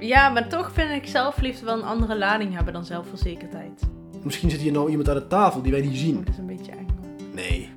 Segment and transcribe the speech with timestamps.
[0.00, 3.82] Ja, maar toch vind ik zelfliefde wel een andere lading hebben dan zelfverzekerdheid.
[4.22, 6.14] Misschien zit hier nou iemand aan de tafel die wij niet Oh, zien.
[6.16, 6.86] dat is een beetje eng.
[7.34, 7.70] Nee.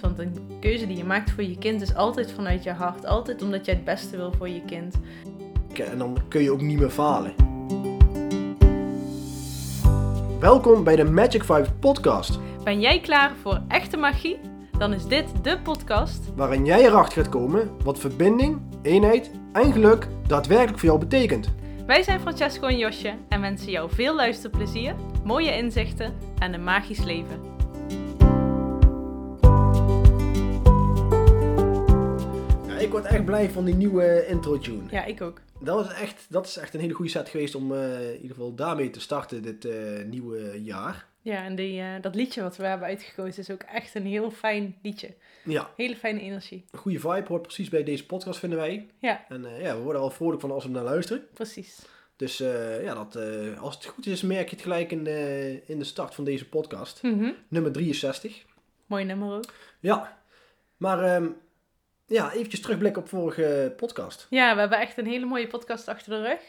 [0.00, 3.06] Want een keuze die je maakt voor je kind is altijd vanuit je hart.
[3.06, 4.94] Altijd omdat jij het beste wil voor je kind.
[5.90, 7.32] En dan kun je ook niet meer falen.
[10.40, 14.38] Welkom bij de Magic 5 podcast, Ben jij klaar voor echte magie?
[14.82, 16.34] Dan is dit de podcast.
[16.34, 21.54] waarin jij erachter gaat komen wat verbinding, eenheid en geluk daadwerkelijk voor jou betekent.
[21.86, 27.04] Wij zijn Francesco en Josje en wensen jou veel luisterplezier, mooie inzichten en een magisch
[27.04, 27.40] leven.
[32.66, 34.82] Ja, ik word echt blij van die nieuwe intro tune.
[34.90, 35.40] Ja, ik ook.
[35.60, 38.36] Dat, is echt, dat is echt een hele goede set geweest om eh, in ieder
[38.36, 41.10] geval daarmee te starten dit eh, nieuwe jaar.
[41.22, 44.30] Ja, en die, eh, dat liedje wat we hebben uitgekozen is ook echt een heel
[44.30, 45.14] fijn liedje.
[45.44, 46.64] Ja, Hele fijne energie.
[46.70, 48.86] een goede vibe hoort precies bij deze podcast vinden wij.
[48.98, 51.26] Ja, En eh, ja, we worden al vrolijk van als we naar luisteren.
[51.34, 51.78] precies.
[52.16, 53.16] Dus eh, ja, dat,
[53.58, 56.48] als het goed is, merk je het gelijk in de, in de start van deze
[56.48, 57.02] podcast.
[57.02, 57.30] Mhm.
[57.48, 58.44] Nummer 63.
[58.86, 59.52] Mooi nummer ook.
[59.80, 60.18] Ja,
[60.76, 61.28] maar ehm,
[62.06, 64.26] ja, eventjes terugblikken op vorige podcast.
[64.30, 66.40] Ja, we hebben echt een hele mooie podcast achter de rug.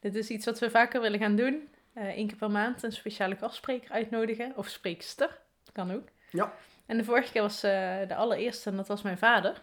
[0.00, 1.68] Dit is iets wat we vaker willen gaan doen.
[1.98, 4.52] Eén keer per maand een speciale gastspreker uitnodigen.
[4.56, 5.38] Of spreekster.
[5.72, 6.08] Kan ook.
[6.30, 6.54] Ja.
[6.86, 9.62] En de vorige keer was eh, de allereerste en dat was mijn vader.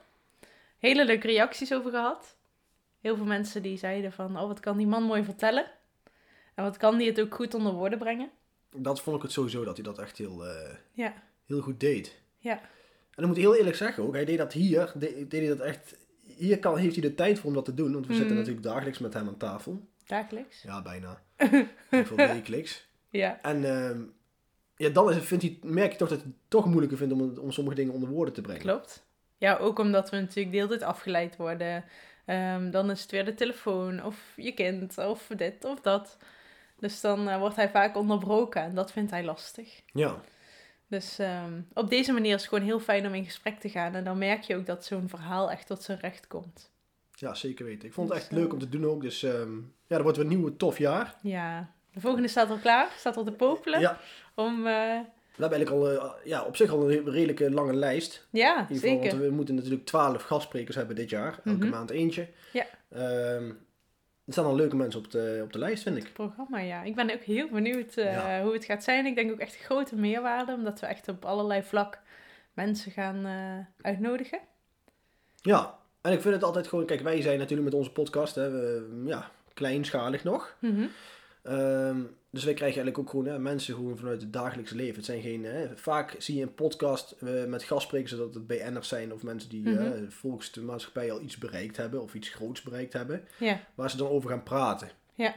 [0.77, 2.35] Hele leuke reacties over gehad.
[3.01, 5.65] Heel veel mensen die zeiden van, oh wat kan die man mooi vertellen.
[6.55, 8.29] En wat kan die het ook goed onder woorden brengen.
[8.75, 11.13] Dat vond ik het sowieso dat hij dat echt heel, eh, Ja,
[11.45, 12.19] heel goed deed.
[12.37, 12.69] ja, En
[13.21, 15.59] dan moet ik heel eerlijk zeggen ook, hij deed dat hier, de- deed hij dat
[15.59, 15.97] echt,
[16.37, 17.93] hier kan, heeft hij de tijd voor om dat te doen.
[17.93, 18.39] Want we zitten Mhm.
[18.39, 19.87] natuurlijk dagelijks met hem aan tafel.
[20.05, 20.61] dagelijks.
[20.61, 21.21] Ja, bijna.
[21.89, 22.81] Geval wekelijks.
[23.09, 24.01] Ja, En ehm,
[24.75, 27.37] ja, dan is vindt hij, merk je toch dat hij het toch moeilijker vindt om,
[27.37, 28.61] om sommige dingen onder woorden te brengen.
[28.61, 29.05] klopt.
[29.37, 31.83] Ja, ook omdat we natuurlijk de hele tijd afgeleid worden.
[32.25, 36.17] Ehm, dan is het weer de telefoon of je kind of dit of dat.
[36.79, 39.81] Dus dan eh, wordt hij vaak onderbroken en dat vindt hij lastig.
[39.93, 40.21] Ja,
[40.87, 43.95] Dus ehm, op deze manier is het gewoon heel fijn om in gesprek te gaan.
[43.95, 46.71] En dan merk je ook dat zo'n verhaal echt tot zijn recht komt.
[47.15, 47.87] ja, zeker weten.
[47.87, 49.01] Ik vond het echt Dus, eh, leuk om te doen ook.
[49.01, 49.25] Dus
[49.93, 51.15] ja, dat wordt weer een nieuwe tof jaar.
[51.21, 52.87] Ja, de volgende staat al klaar.
[52.97, 53.79] Staat al te popelen.
[53.79, 53.97] Ja,
[54.35, 54.99] Om, eh,
[55.35, 58.27] we hebben eigenlijk al, eh, ja, op zich al een redelijke lange lijst.
[58.29, 59.09] ja, In ieder geval, zeker.
[59.17, 61.39] want we moeten natuurlijk 12 gastsprekers hebben dit jaar.
[61.43, 61.69] Elke Mhm.
[61.69, 62.27] maand eentje.
[62.53, 62.65] Ja.
[62.89, 63.49] Ehm,
[64.25, 66.13] er staan al leuke mensen op de, op de lijst, vind ik.
[66.13, 66.83] Programma, ja.
[66.83, 68.43] Ik ben ook heel benieuwd eh, Ja.
[68.43, 69.05] hoe het gaat zijn.
[69.05, 71.99] Ik denk ook echt grote meerwaarde, omdat we echt op allerlei vlak
[72.53, 73.25] mensen gaan
[73.81, 74.39] uitnodigen.
[75.41, 76.85] Ja, en ik vind het altijd gewoon...
[76.85, 80.55] Kijk, wij zijn natuurlijk met onze podcast, hè, we, ja, kleinschalig nog.
[80.59, 80.85] Mhm.
[81.43, 84.95] Ehm, dus wij krijgen eigenlijk ook gewoon hè, mensen gewoon vanuit het dagelijkse leven.
[84.95, 85.43] Het zijn geen...
[85.43, 89.49] Hè, vaak zie je een podcast eh, met gastsprekers dat het BN'ers zijn of mensen
[89.49, 93.27] die eh, volgens de maatschappij al iets bereikt hebben of iets groots bereikt hebben.
[93.75, 94.89] Waar ze dan over gaan praten.
[95.13, 95.35] Ja.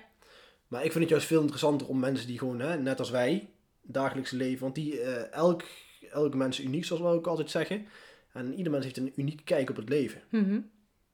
[0.68, 3.48] Maar ik vind het juist veel interessanter om mensen die gewoon, hè, net als wij,
[3.82, 5.62] dagelijkse leven, want die, eh, elk,
[6.10, 7.86] elk mens is uniek, zoals we ook altijd zeggen.
[8.32, 10.22] En ieder mens heeft een unieke kijk op het leven.
[10.28, 10.60] Mhm.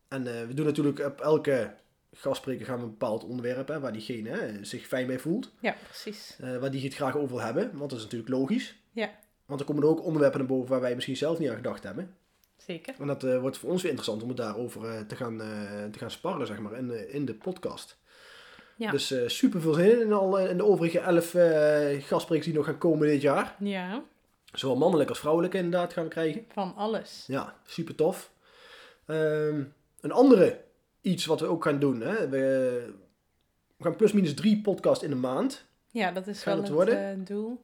[0.08, 1.74] En we doen natuurlijk op elke
[2.14, 5.50] gastspreker gaan we een bepaald onderwerp, hè, waar diegene hè, zich fijn bij voelt.
[5.60, 6.36] ja precies.
[6.40, 8.76] eh, waar die het graag over wil hebben, want dat is natuurlijk logisch.
[8.92, 9.10] Ja.
[9.46, 11.82] Want er komen er ook onderwerpen naar boven waar wij misschien zelf niet aan gedacht
[11.82, 12.16] hebben.
[12.56, 12.94] Zeker.
[12.98, 15.36] En dat eh, wordt voor ons weer interessant om het daarover eh, te, gaan,
[15.90, 17.98] te gaan sparren, zeg maar, in, de- in de podcast.
[18.76, 18.90] Ja.
[18.90, 22.78] Dus super veel zin in, al, in de overige elf eh gastsprekers die nog gaan
[22.78, 23.56] komen dit jaar.
[23.58, 24.02] Ja,
[24.52, 26.44] Zowel mannelijk als vrouwelijk inderdaad gaan we krijgen.
[26.52, 27.24] van alles.
[27.26, 28.30] Ja, super tof.
[29.06, 29.62] Ehm,
[30.00, 30.60] een andere
[31.02, 32.00] iets wat we ook gaan doen.
[32.00, 32.28] Hè?
[32.28, 32.38] We,
[33.76, 35.64] we gaan plus minus drie podcasts in de maand.
[35.90, 37.10] Ja, dat is wel het het, worden?
[37.10, 37.60] eh, doel.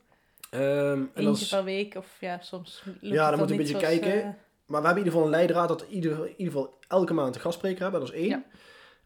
[0.50, 3.98] Ehm, en per week of ja, soms Ja, dan dan moet je een beetje zoals,
[3.98, 4.12] kijken.
[4.22, 4.28] eh,
[4.66, 7.15] maar we hebben in ieder geval een leidraad dat we ieder, in ieder geval elke
[7.15, 8.00] maand een gastspreker hebben.
[8.00, 8.28] Dat is één.
[8.28, 8.44] Ja.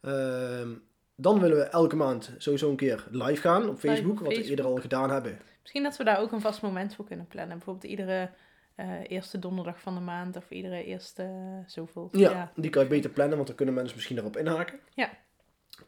[0.00, 0.70] Ehm,
[1.16, 4.20] dan willen we elke maand sowieso een keer live gaan op Facebook.
[4.20, 5.38] op wat we eerder al gedaan hebben.
[5.60, 7.56] Misschien dat we daar ook een vast moment voor kunnen plannen.
[7.56, 8.30] Bijvoorbeeld iedere
[8.74, 11.30] eh, eerste donderdag van de maand of iedere eerste eh,
[11.66, 12.08] zoveel.
[12.12, 14.78] Ja, die kan je beter plannen, want dan kunnen mensen misschien daarop inhaken.
[14.94, 15.10] Ja.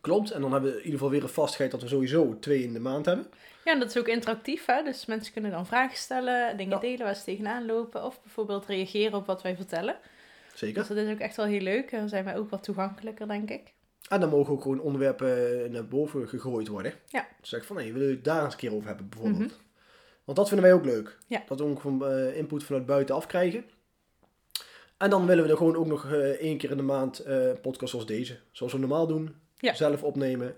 [0.01, 2.63] Klopt, en dan hebben we in ieder geval weer een vastigheid dat we sowieso twee
[2.63, 3.27] in de maand hebben.
[3.65, 4.83] Ja, en dat is ook interactief, hè?
[4.83, 6.81] Dus mensen kunnen dan vragen stellen, dingen Ja.
[6.81, 8.05] delen waar ze tegenaan lopen.
[8.05, 9.97] Of bijvoorbeeld reageren op wat wij vertellen.
[10.55, 10.79] Zeker.
[10.79, 11.93] Dus dat is ook echt wel heel leuk.
[11.93, 13.73] En dan zijn wij ook wat toegankelijker, denk ik.
[14.09, 16.93] En dan mogen ook gewoon onderwerpen naar boven gegooid worden.
[17.07, 17.27] Ja.
[17.41, 19.39] Dus zeg van, hé, willen we het daar eens een keer over hebben bijvoorbeeld.
[19.53, 19.63] Mhm.
[20.25, 21.19] Want dat vinden wij ook leuk.
[21.27, 21.43] Ja.
[21.47, 23.65] Dat we ook van, eh, input vanuit buitenaf krijgen.
[24.97, 27.49] En dan willen we er gewoon ook nog eh, één keer in de maand eh,
[27.49, 28.39] een podcast zoals deze.
[28.51, 29.37] Zoals we normaal doen.
[29.57, 29.75] Ja.
[29.75, 30.57] Zelf opnemen.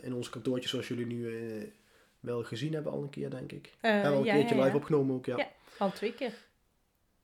[0.00, 1.72] in ons kantoortje zoals jullie nu
[2.20, 3.74] wel gezien hebben al een keer, denk ik.
[3.80, 5.36] Hebben we al een ja, keertje live opgenomen ook, ja.
[5.36, 5.48] Ja.
[5.78, 6.32] Al twee keer.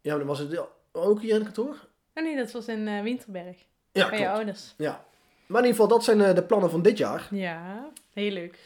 [0.01, 0.61] Ja, maar dan was het
[0.93, 1.89] ook hier in het kantoor?
[2.15, 3.57] Oh nee, dat was in Winterberg.
[3.93, 4.75] Ja, bij je ouders.
[4.77, 5.05] Ja.
[5.47, 7.29] Maar in ieder geval, dat zijn de plannen van dit jaar.
[7.31, 8.59] Ja, heel leuk.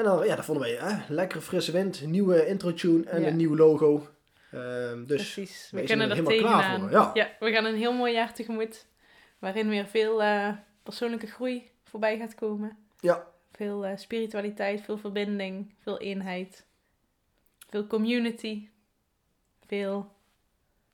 [0.00, 3.28] En dan, ja, dat vonden wij, hè, lekkere frisse wind, nieuwe intro-tune en Ja.
[3.28, 4.06] een nieuw logo.
[4.50, 5.68] Ehm, dus, Precies.
[5.70, 7.30] We kunnen er helemaal klaar voor, ja.
[7.40, 8.86] we gaan een heel mooi jaar tegemoet.
[9.38, 10.48] Waarin weer veel eh,
[10.82, 12.76] persoonlijke groei voorbij gaat komen.
[13.00, 16.64] ja, Veel eh, spiritualiteit, veel verbinding, veel eenheid.
[17.68, 18.68] Veel community.
[19.66, 20.12] Veel...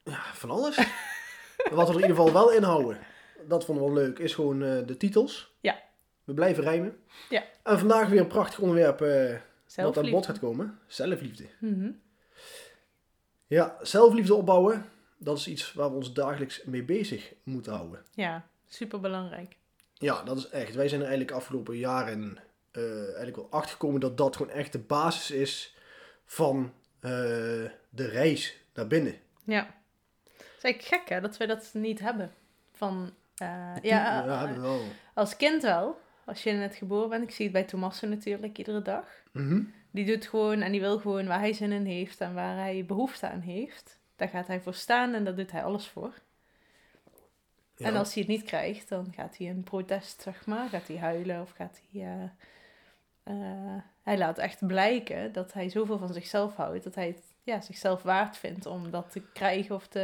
[0.05, 0.77] ja, van alles.
[1.71, 2.99] Wat we er in ieder geval wel inhouden,
[3.49, 5.56] dat vonden we wel leuk, is gewoon eh, de titels.
[6.27, 6.97] We blijven rijmen.
[7.29, 7.45] Ja.
[7.63, 9.37] En vandaag weer een prachtig onderwerp eh,
[9.77, 10.79] wat aan bod gaat komen.
[10.87, 11.45] Zelfliefde.
[11.59, 11.91] Mhm.
[13.47, 14.85] Ja, zelfliefde opbouwen,
[15.17, 18.05] dat is iets waar we ons dagelijks mee bezig moeten houden.
[18.15, 19.57] Ja, super belangrijk.
[19.95, 20.75] Ja, dat is echt.
[20.75, 22.39] Wij zijn er eigenlijk afgelopen jaren
[22.71, 25.77] eh eigenlijk wel achter gekomen dat dat gewoon echt de basis is
[26.25, 27.11] van eh,
[27.91, 29.19] de reis naar binnen.
[29.45, 29.75] Ja.
[30.25, 32.33] Het is eigenlijk gek hè, dat we dat niet hebben.
[32.73, 33.15] Van,
[33.83, 34.25] ja,
[34.59, 34.81] wel.
[35.15, 36.05] als kind wel.
[36.27, 37.23] Als je net geboren bent.
[37.23, 39.23] Ik zie het bij Tommaso natuurlijk iedere dag.
[39.33, 39.63] Mhm.
[39.91, 42.85] Die doet gewoon en die wil gewoon waar hij zin in heeft en waar hij
[42.87, 43.99] behoefte aan heeft.
[44.17, 46.13] Daar gaat hij voor staan en daar doet hij alles voor.
[47.77, 47.87] Ja.
[47.87, 50.69] En als hij het niet krijgt, dan gaat hij in protest, zeg maar.
[50.69, 52.03] Gaat hij huilen of gaat hij...
[52.03, 52.23] eh,
[53.23, 56.85] eh, hij laat echt blijken dat hij zoveel van zichzelf houdt.
[56.85, 60.01] Dat hij het ja, zichzelf waard vindt om dat te krijgen of te,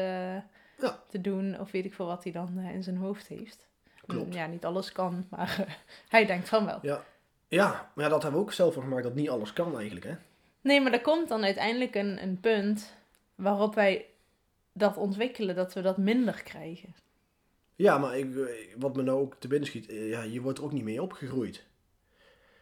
[0.79, 1.03] Ja.
[1.09, 1.61] te doen.
[1.61, 3.69] Of weet ik veel wat hij dan eh, in zijn hoofd heeft.
[4.07, 4.35] Klopt.
[4.35, 5.79] Ja, niet alles kan, maar
[6.09, 6.79] hij denkt van wel.
[6.83, 7.05] Ja.
[7.49, 10.07] ja, maar dat hebben we ook zelf gemaakt dat niet alles kan eigenlijk.
[10.07, 10.15] Hè?
[10.61, 12.95] Nee, maar er komt dan uiteindelijk een, een punt
[13.35, 14.07] waarop wij
[14.73, 16.95] dat ontwikkelen, dat we dat minder krijgen.
[17.77, 18.27] Ja, maar ik,
[18.79, 21.03] wat me nou ook te binnen schiet, eh, ja, je wordt er ook niet mee
[21.03, 21.65] opgegroeid.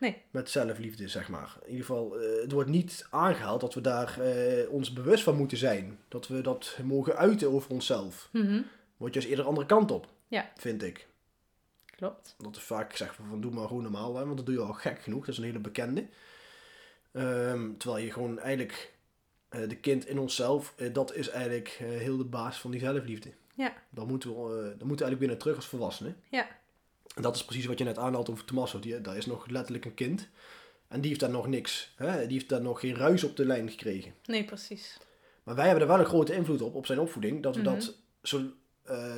[0.01, 0.23] Nee.
[0.31, 1.57] Met zelfliefde, zeg maar.
[1.63, 5.37] In ieder geval, eh, het wordt niet aangehaald dat we daar eh, ons bewust van
[5.37, 5.99] moeten zijn.
[6.09, 8.29] Dat we dat mogen uiten over onszelf.
[8.33, 8.63] Mhm,
[8.97, 10.09] Word je eens eerder de andere kant op.
[10.29, 10.51] Ja.
[10.57, 11.09] Vind ik.
[12.00, 12.35] Klopt.
[12.38, 14.61] Dat is vaak gezegd van, van doe maar gewoon normaal, hè, want dat doe je
[14.61, 15.20] al gek genoeg.
[15.20, 16.06] Dat is een hele bekende.
[17.12, 18.93] Ehm, terwijl je gewoon eigenlijk
[19.49, 22.81] eh, de kind in onszelf, eh, dat is eigenlijk eh, heel de basis van die
[22.81, 23.32] zelfliefde.
[23.55, 23.73] Ja.
[23.91, 26.17] Dan moeten we, dan moeten we eigenlijk binnen terug als volwassenen.
[26.31, 26.49] Ja.
[27.14, 28.79] En dat is precies wat je net aanhaalt over Tommaso.
[28.79, 30.29] Die, dat is nog letterlijk een kind.
[30.88, 31.93] En die heeft daar nog niks.
[31.96, 32.26] Hè?
[32.26, 34.14] Die heeft daar nog geen ruis op de lijn gekregen.
[34.25, 34.99] Nee, precies.
[35.43, 37.43] Maar wij hebben er wel een grote invloed op, op zijn opvoeding.
[37.43, 37.70] Dat we Mhm.
[37.75, 38.43] dat, zo,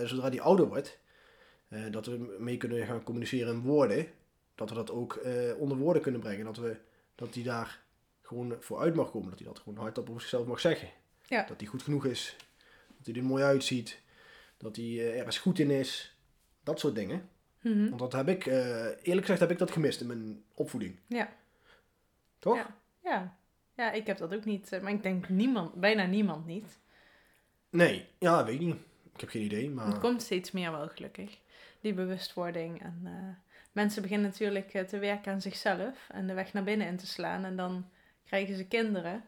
[0.04, 0.98] zodra die ouder wordt,
[1.72, 4.06] eh, dat we mee kunnen gaan communiceren in woorden.
[4.54, 6.44] Dat we dat ook eh, onder woorden kunnen brengen.
[6.44, 6.76] Dat, we,
[7.14, 7.82] dat die daar
[8.20, 9.30] gewoon voor uit mag komen.
[9.30, 10.88] Dat hij dat gewoon hardop over zichzelf mag zeggen.
[11.26, 11.44] Ja.
[11.44, 12.36] Dat hij goed genoeg is.
[12.96, 14.00] Dat hij er mooi uitziet.
[14.56, 16.16] Dat hij eh, ergens goed in is.
[16.62, 17.28] Dat soort dingen.
[17.60, 17.88] Mhm.
[17.88, 20.98] Want dat heb ik, eerlijk gezegd heb ik dat gemist in mijn opvoeding.
[21.06, 21.32] Ja.
[22.38, 22.56] Toch?
[22.56, 22.76] Ja.
[23.02, 23.36] Ja.
[23.76, 24.78] ja, ik heb dat ook niet.
[24.82, 26.78] Maar ik denk niemand, bijna niemand niet.
[27.70, 28.80] Nee, ja, weet ik niet.
[29.14, 29.86] Ik heb geen idee, maar...
[29.86, 31.40] Het komt steeds meer wel, gelukkig.
[31.82, 32.82] Die bewustwording.
[32.82, 36.08] En eh, mensen beginnen natuurlijk eh, te werken aan zichzelf.
[36.08, 37.44] En de weg naar binnen in te slaan.
[37.44, 37.88] En dan
[38.24, 39.24] krijgen ze kinderen.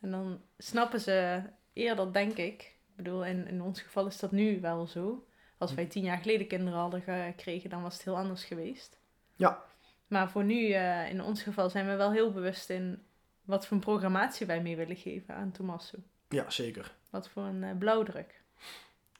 [0.00, 1.42] En dan snappen ze
[1.72, 2.62] eerder, denk ik.
[2.62, 5.26] Ik bedoel, in, in ons geval is dat nu wel zo.
[5.58, 8.98] Als wij tien jaar geleden kinderen hadden gekregen, dan was het heel anders geweest.
[9.36, 9.62] Ja.
[10.06, 13.02] Maar voor nu, eh, in ons geval, zijn we wel heel bewust in
[13.44, 15.98] wat voor een programmatie wij mee willen geven aan Tommaso.
[16.28, 16.94] Ja, zeker.
[17.10, 18.42] Wat voor een blauwdruk.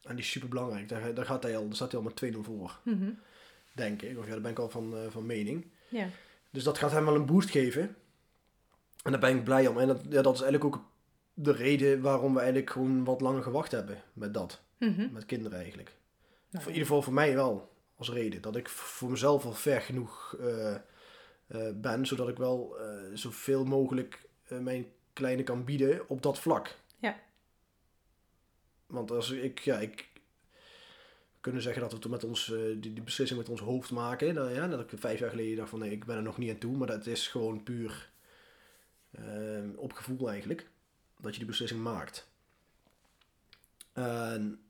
[0.03, 0.89] En die is super belangrijk.
[0.89, 3.11] Daar, daar, gaat hij al, daar staat hij al met 2-0 voor, Mhm.
[3.73, 4.19] denk ik.
[4.19, 5.67] Of ja, daar ben ik al van, eh, van mening.
[5.89, 6.09] Ja.
[6.51, 7.97] Dus dat gaat hem wel een boost geven.
[9.03, 9.79] En daar ben ik blij om.
[9.79, 10.85] En dat, ja, dat is eigenlijk ook
[11.35, 14.61] de reden waarom we eigenlijk gewoon wat langer gewacht hebben met dat.
[14.79, 15.13] Mhm.
[15.13, 15.89] Met kinderen eigenlijk.
[15.89, 18.43] Nou, Voor, in ieder geval voor mij wel als reden.
[18.43, 20.81] Dat ik voor mezelf al ver genoeg eh, eh,
[21.75, 22.77] ben, zodat ik wel
[23.15, 24.29] zoveel mogelijk
[24.61, 26.79] mijn kleine kan bieden op dat vlak.
[28.91, 28.95] Ja.
[28.95, 30.09] Want als ik, ja, ik
[31.41, 34.35] kunnen zeggen dat we het met ons, eh, die, die beslissing met ons hoofd maken.
[34.35, 36.51] Dat, ja, dat ik vijf jaar geleden dacht van nee, ik ben er nog niet
[36.51, 36.77] aan toe.
[36.77, 38.11] Maar dat is gewoon puur
[39.11, 39.25] eh,
[39.77, 40.69] op gevoel eigenlijk.
[41.21, 42.29] Dat je die beslissing maakt.
[43.93, 44.61] En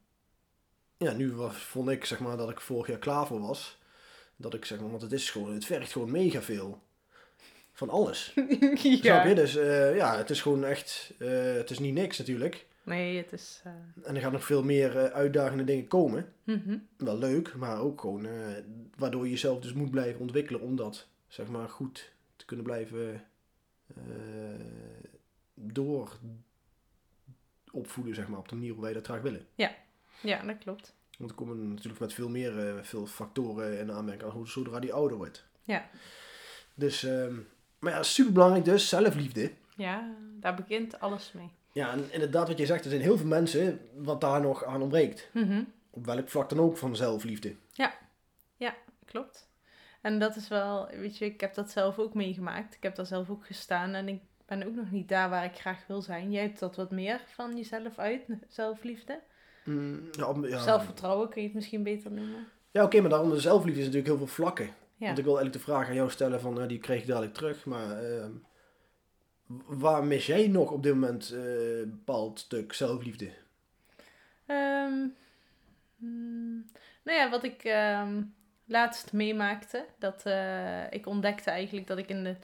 [0.97, 3.79] ja, nu was, vond ik zeg maar dat ik vorig jaar klaar voor was.
[4.37, 6.83] Dat ik zeg maar, want het is gewoon, het vergt gewoon mega veel.
[7.73, 8.23] Van alles.
[8.35, 8.99] Snap je?
[9.03, 9.35] ja.
[9.35, 12.67] Dus eh, ja, het is gewoon echt, eh, het is niet niks natuurlijk.
[12.83, 13.61] Nee, het is...
[13.65, 13.73] eh,
[14.09, 16.33] En er gaan nog veel meer eh, uitdagende dingen komen.
[16.45, 16.79] mhm.
[16.97, 18.33] Wel leuk, maar ook gewoon eh,
[18.97, 23.25] waardoor je jezelf dus moet blijven ontwikkelen om dat zeg maar goed te kunnen blijven
[25.55, 26.19] door
[27.73, 29.47] opvoeden zeg maar op de manier hoe wij dat graag willen.
[30.23, 30.95] Ja, dat klopt.
[31.19, 35.17] Want er komen natuurlijk met veel meer veel factoren in aanmerking hoe- zodra die ouder
[35.17, 35.45] wordt.
[35.63, 35.91] Ja.
[36.75, 37.35] Dus, ehm,
[37.79, 39.53] maar ja, super belangrijk dus, zelfliefde.
[39.77, 41.51] Ja, daar begint alles mee.
[41.73, 44.83] Ja, en inderdaad wat je zegt, er zijn heel veel mensen wat daar nog aan
[44.83, 45.29] ontbreekt.
[45.33, 45.63] Mhm.
[45.91, 47.55] Op welk vlak dan ook van zelfliefde.
[49.11, 49.49] Klopt.
[50.01, 52.75] En dat is wel, weet je, ik heb dat zelf ook meegemaakt.
[52.75, 55.55] Ik heb daar zelf ook gestaan en ik ben ook nog niet daar waar ik
[55.55, 56.31] graag wil zijn.
[56.31, 59.21] Jij hebt dat wat meer van jezelf uit, zelfliefde.
[59.65, 60.59] Mm, ja, ja.
[60.59, 62.47] Zelfvertrouwen kun je het misschien beter noemen.
[62.71, 64.67] Ja, oké, maar daarom de zelfliefde is natuurlijk heel veel vlakken.
[64.97, 65.07] Ja.
[65.07, 67.35] Want ik wil eigenlijk de vraag aan jou stellen van, eh, die kreeg ik dadelijk
[67.35, 68.31] terug, maar ehm,
[69.67, 73.31] waar mis jij nog op dit moment eh, een bepaald stuk zelfliefde?
[74.47, 75.07] Ehm,
[75.97, 76.65] hmm,
[77.03, 78.23] nou ja, wat ik ehm,
[78.65, 82.37] laatst meemaakte, dat eh, ik ontdekte eigenlijk dat ik in, de,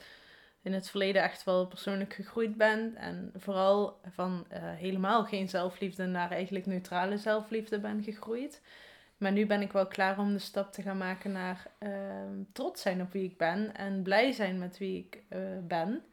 [0.61, 2.95] in het verleden echt wel persoonlijk gegroeid ben.
[2.95, 8.61] En vooral van eh, helemaal geen zelfliefde naar eigenlijk neutrale zelfliefde ben gegroeid.
[9.17, 12.81] Maar nu ben ik wel klaar om de stap te gaan maken naar ehm, trots
[12.81, 16.03] zijn op wie ik ben en blij zijn met wie ik eh, ben.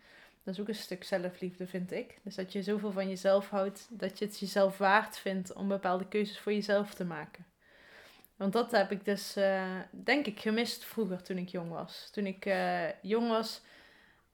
[0.44, 2.18] Dat is ook een stuk zelfliefde, vind ik.
[2.22, 6.08] Dus dat je zoveel van jezelf houdt, dat je het jezelf waard vindt om bepaalde
[6.08, 7.46] keuzes voor jezelf te maken.
[8.36, 12.10] Want dat heb ik dus, eh, denk ik, gemist vroeger toen ik jong was.
[12.12, 13.60] Toen ik eh, jong was,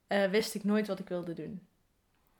[0.07, 1.67] eh, wist ik nooit wat ik wilde doen.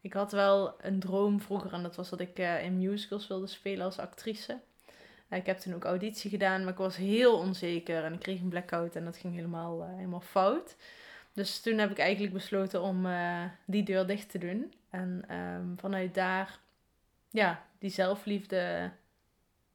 [0.01, 3.85] Ik had wel een droom vroeger en dat was dat ik in musicals wilde spelen
[3.85, 4.59] als actrice.
[5.29, 8.49] Ik heb toen ook auditie gedaan, maar ik was heel onzeker en ik kreeg een
[8.49, 10.75] blackout en dat ging helemaal, helemaal fout.
[11.33, 14.73] Dus toen heb ik eigenlijk besloten om eh, die deur dicht te doen.
[14.89, 16.59] En ehm, vanuit daar,
[17.29, 18.91] ja, die zelfliefde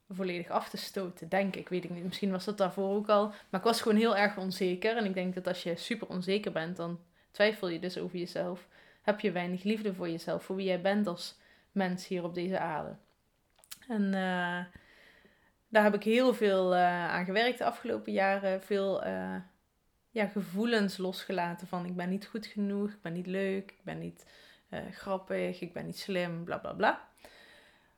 [0.09, 1.69] volledig af te stoten, denk ik.
[1.69, 2.03] Weet ik niet.
[2.03, 3.27] Misschien was dat daarvoor ook al.
[3.27, 4.97] Maar ik was gewoon heel erg onzeker.
[4.97, 6.99] En ik denk dat als je super onzeker bent, dan
[7.31, 8.67] twijfel je dus over jezelf.
[9.01, 11.39] Heb je weinig liefde voor jezelf, voor wie jij bent als
[11.71, 12.95] mens hier op deze aarde.
[13.87, 14.65] En eh,
[15.67, 18.61] daar heb ik heel veel eh, aan gewerkt de afgelopen jaren.
[18.61, 19.03] Veel
[20.17, 23.99] ja, gevoelens losgelaten van ik ben niet goed genoeg, ik ben niet leuk, ik ben
[23.99, 24.25] niet
[24.69, 27.07] eh, grappig, ik ben niet slim, bla bla bla.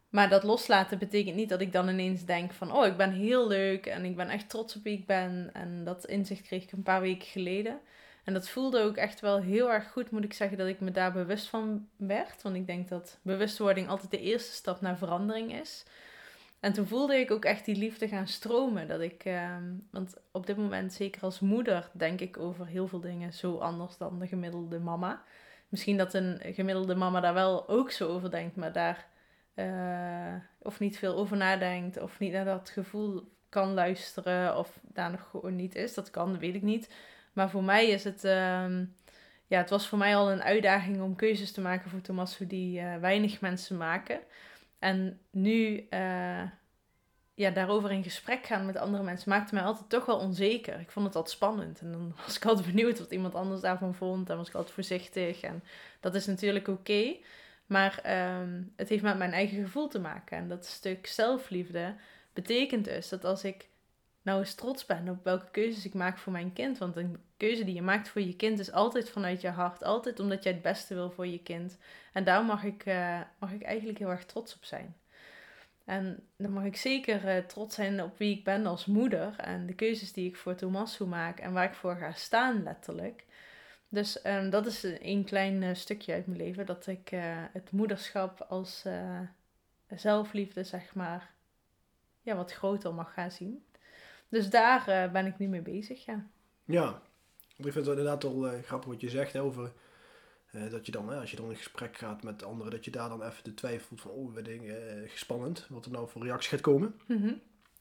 [0.10, 3.48] Maar dat loslaten betekent niet dat ik dan ineens denk van oh, ik ben heel
[3.48, 5.50] leuk en ik ben echt trots op wie ik ben.
[5.54, 7.80] En dat inzicht kreeg ik een paar weken geleden.
[8.24, 10.92] En dat voelde ook echt wel heel erg goed, moet ik zeggen, dat ik me
[10.92, 12.42] daar bewust van werd.
[12.42, 15.86] Want ik denk dat bewustwording altijd de eerste stap naar verandering is.
[16.60, 18.88] En toen voelde ik ook echt die liefde gaan stromen.
[18.88, 23.00] Dat ik, ehm, want op dit moment, zeker als moeder, denk ik over heel veel
[23.00, 25.24] dingen zo anders dan de gemiddelde mama.
[25.70, 29.08] Misschien dat een gemiddelde mama daar wel ook zo over denkt, maar daar
[29.54, 35.12] eh, of niet veel over nadenkt, of niet naar dat gevoel kan luisteren, of daar
[35.12, 35.94] nog gewoon niet is.
[35.94, 36.94] Dat kan, weet ik niet.
[37.34, 38.86] Maar voor mij is het, ehm,
[39.48, 42.80] ja, het was voor mij al een uitdaging om keuzes te maken voor Tommaso die
[42.80, 44.20] eh, weinig mensen maken.
[44.80, 46.44] En nu eh,
[47.34, 50.80] ja, daarover in gesprek gaan met andere mensen maakte mij altijd toch wel onzeker.
[50.80, 51.82] Ik vond het altijd spannend.
[51.82, 54.30] En dan was ik altijd benieuwd wat iemand anders daarvan vond.
[54.30, 55.42] En was ik altijd voorzichtig.
[55.42, 55.64] En
[56.00, 57.18] dat is natuurlijk oké.
[57.66, 60.38] Maar ehm, het heeft met mijn eigen gevoel te maken.
[60.38, 61.96] En dat stuk zelfliefde
[62.34, 63.68] betekent dus dat als ik
[64.30, 66.78] nou eens trots ben op welke keuzes ik maak voor mijn kind.
[66.78, 69.84] Want een keuze die je maakt voor je kind is altijd vanuit je hart.
[69.84, 71.78] Altijd omdat jij het beste wil voor je kind.
[72.14, 74.96] En daar mag ik, eh, mag ik eigenlijk heel erg trots op zijn.
[75.86, 79.36] En dan mag ik zeker eh, trots zijn op wie ik ben als moeder.
[79.38, 81.40] En de keuzes die ik voor Tommaso maak.
[81.40, 83.26] En waar ik voor ga staan letterlijk.
[83.90, 86.66] Dus ehm, dat is een klein eh, stukje uit mijn leven.
[86.66, 87.10] Dat ik
[87.54, 88.86] het moederschap als
[89.88, 91.32] zelfliefde, zeg maar,
[92.22, 93.64] ja, wat groter mag gaan zien.
[94.30, 96.28] Dus daar eh, ben ik nu mee bezig, ja.
[96.66, 96.86] Ja,
[97.56, 99.72] want ik vind het inderdaad wel eh, grappig wat je zegt hè, over
[100.52, 102.92] eh, dat je dan, hè, als je dan in gesprek gaat met anderen, dat je
[102.92, 104.76] daar dan even de twijfel van, oh, wat ding, eh,
[105.16, 106.96] spannend, wat er nou voor reactie gaat komen.
[107.06, 107.34] Mhm.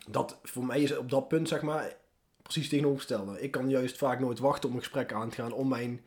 [0.08, 1.96] Dat, voor mij is op dat punt, zeg maar,
[2.42, 3.40] precies tegenovergestelde.
[3.40, 6.00] Ik kan juist vaak nooit wachten om een gesprek aan te gaan om mijn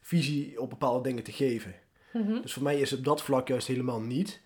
[0.00, 1.74] visie op bepaalde dingen te geven.
[2.12, 2.40] Mhm.
[2.40, 4.40] Dus voor mij is het op dat vlak juist helemaal niet.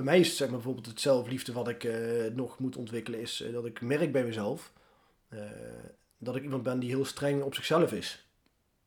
[0.00, 3.20] Bij mij is het zeg maar, bijvoorbeeld het zelfliefde wat ik eh, nog moet ontwikkelen,
[3.20, 4.72] is eh, dat ik merk bij mezelf
[5.28, 5.40] eh,
[6.18, 8.26] dat ik iemand ben die heel streng op zichzelf is.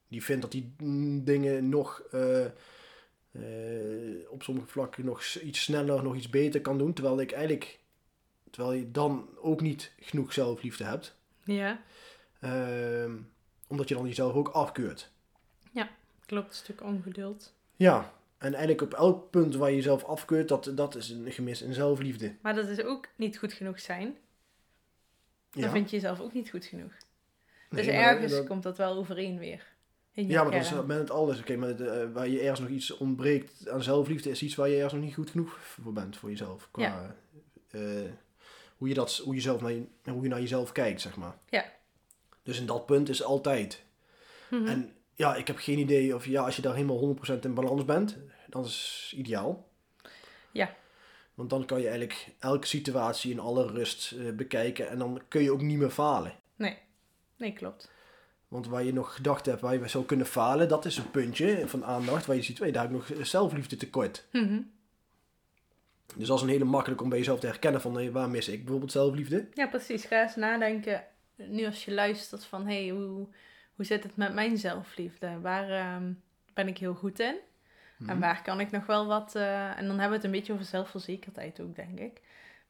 [0.08, 2.04] Die vindt dat die mm, dingen nog
[4.30, 6.94] op sommige vlakken nog iets sneller, nog iets beter kan doen.
[6.94, 7.80] Terwijl ik eigenlijk,
[8.50, 11.16] terwijl je dan ook niet genoeg zelfliefde hebt.
[11.44, 11.82] Ja,
[12.40, 13.16] Ehm,
[13.68, 15.12] omdat je dan jezelf ook afkeurt.
[16.26, 16.50] klopt.
[16.50, 17.54] Een stuk ongeduld.
[17.76, 21.62] Ja, en eigenlijk op elk punt waar je jezelf afkeurt, dat, dat is een gemis
[21.62, 22.36] in zelfliefde.
[22.42, 24.18] Maar dat is ook niet goed genoeg zijn.
[25.52, 26.92] Dan Ja, vind je jezelf ook niet goed genoeg.
[27.70, 29.72] Nee, dus ergens dat- komt dat wel overeen weer.
[30.12, 31.40] Ja, maar dat is met het alles.
[31.40, 34.68] Oké, maar de, eh, waar je ergens nog iets ontbreekt aan zelfliefde, is iets waar
[34.70, 36.68] je ergens nog niet goed genoeg voor bent voor jezelf.
[36.72, 37.16] Qua
[37.72, 37.82] eh,
[38.78, 41.38] hoe, je dat, hoe, je zelf naar je, hoe je naar jezelf kijkt, zeg maar.
[41.50, 41.66] Ja.
[42.44, 43.84] Dus in dat punt is altijd.
[44.50, 44.66] Mhm.
[44.68, 47.86] En ja, ik heb geen idee of ja, als je daar helemaal 100% in balans
[47.86, 48.18] bent,
[48.54, 49.68] dan is ideaal.
[50.52, 50.76] Ja.
[51.34, 55.44] Want dan kan je eigenlijk elke situatie in alle rust eh, bekijken en dan kun
[55.44, 56.34] je ook niet meer falen.
[57.38, 57.92] Nee, klopt.
[58.48, 61.68] Want waar je nog gedacht hebt waar je zou kunnen falen, dat is een puntje
[61.68, 64.26] van aandacht waar je ziet, weet, daar heb ik nog zelfliefde tekort.
[64.32, 64.62] Mhm.
[66.16, 68.48] Dus dat is een hele makkelijk om bij jezelf te herkennen van hey, waar mis
[68.48, 69.48] ik bijvoorbeeld zelfliefde.
[69.54, 70.06] Ja, precies.
[70.06, 71.04] Ga eens nadenken,
[71.36, 73.28] nu als je luistert van, hé, hey, hoe,
[73.76, 75.40] hoe zit het met mijn zelfliefde?
[75.40, 76.12] Waar ehm,
[76.54, 77.36] ben ik heel goed in?
[78.00, 78.20] En Mhm.
[78.20, 79.36] waar kan ik nog wel wat...
[79.36, 82.22] eh, en dan hebben we het een beetje over zelfverzekerdheid ook, denk ik.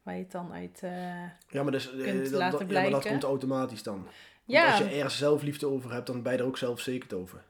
[0.02, 0.80] Waar je het dan uit...
[0.82, 3.10] eh, Ja, maar, dus, eh, kunt dat, laten dat- ja, maar dat blijken.
[3.10, 3.94] komt automatisch dan.
[4.02, 4.08] Want
[4.44, 7.42] ja, als je ergens zelfliefde over hebt, dan ben je er ook zelfverzekerd over.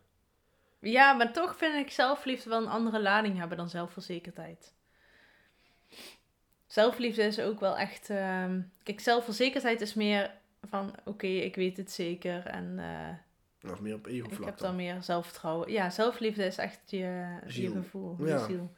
[0.78, 4.72] ja, maar toch vind ik zelfliefde wel een andere lading hebben dan zelfverzekerdheid.
[6.66, 8.10] Zelfliefde is ook wel echt...
[8.10, 10.30] ehm, kijk, zelfverzekerdheid is meer
[10.68, 10.94] van...
[11.04, 12.78] Oké, ik weet het zeker en...
[13.72, 14.66] is meer op Ik ego-vlak heb dan.
[14.66, 15.72] dan meer zelfvertrouwen.
[15.72, 17.72] Ja, zelfliefde is echt je, je Ziel.
[17.72, 18.44] gevoel, je Ja.
[18.46, 18.72] ziel.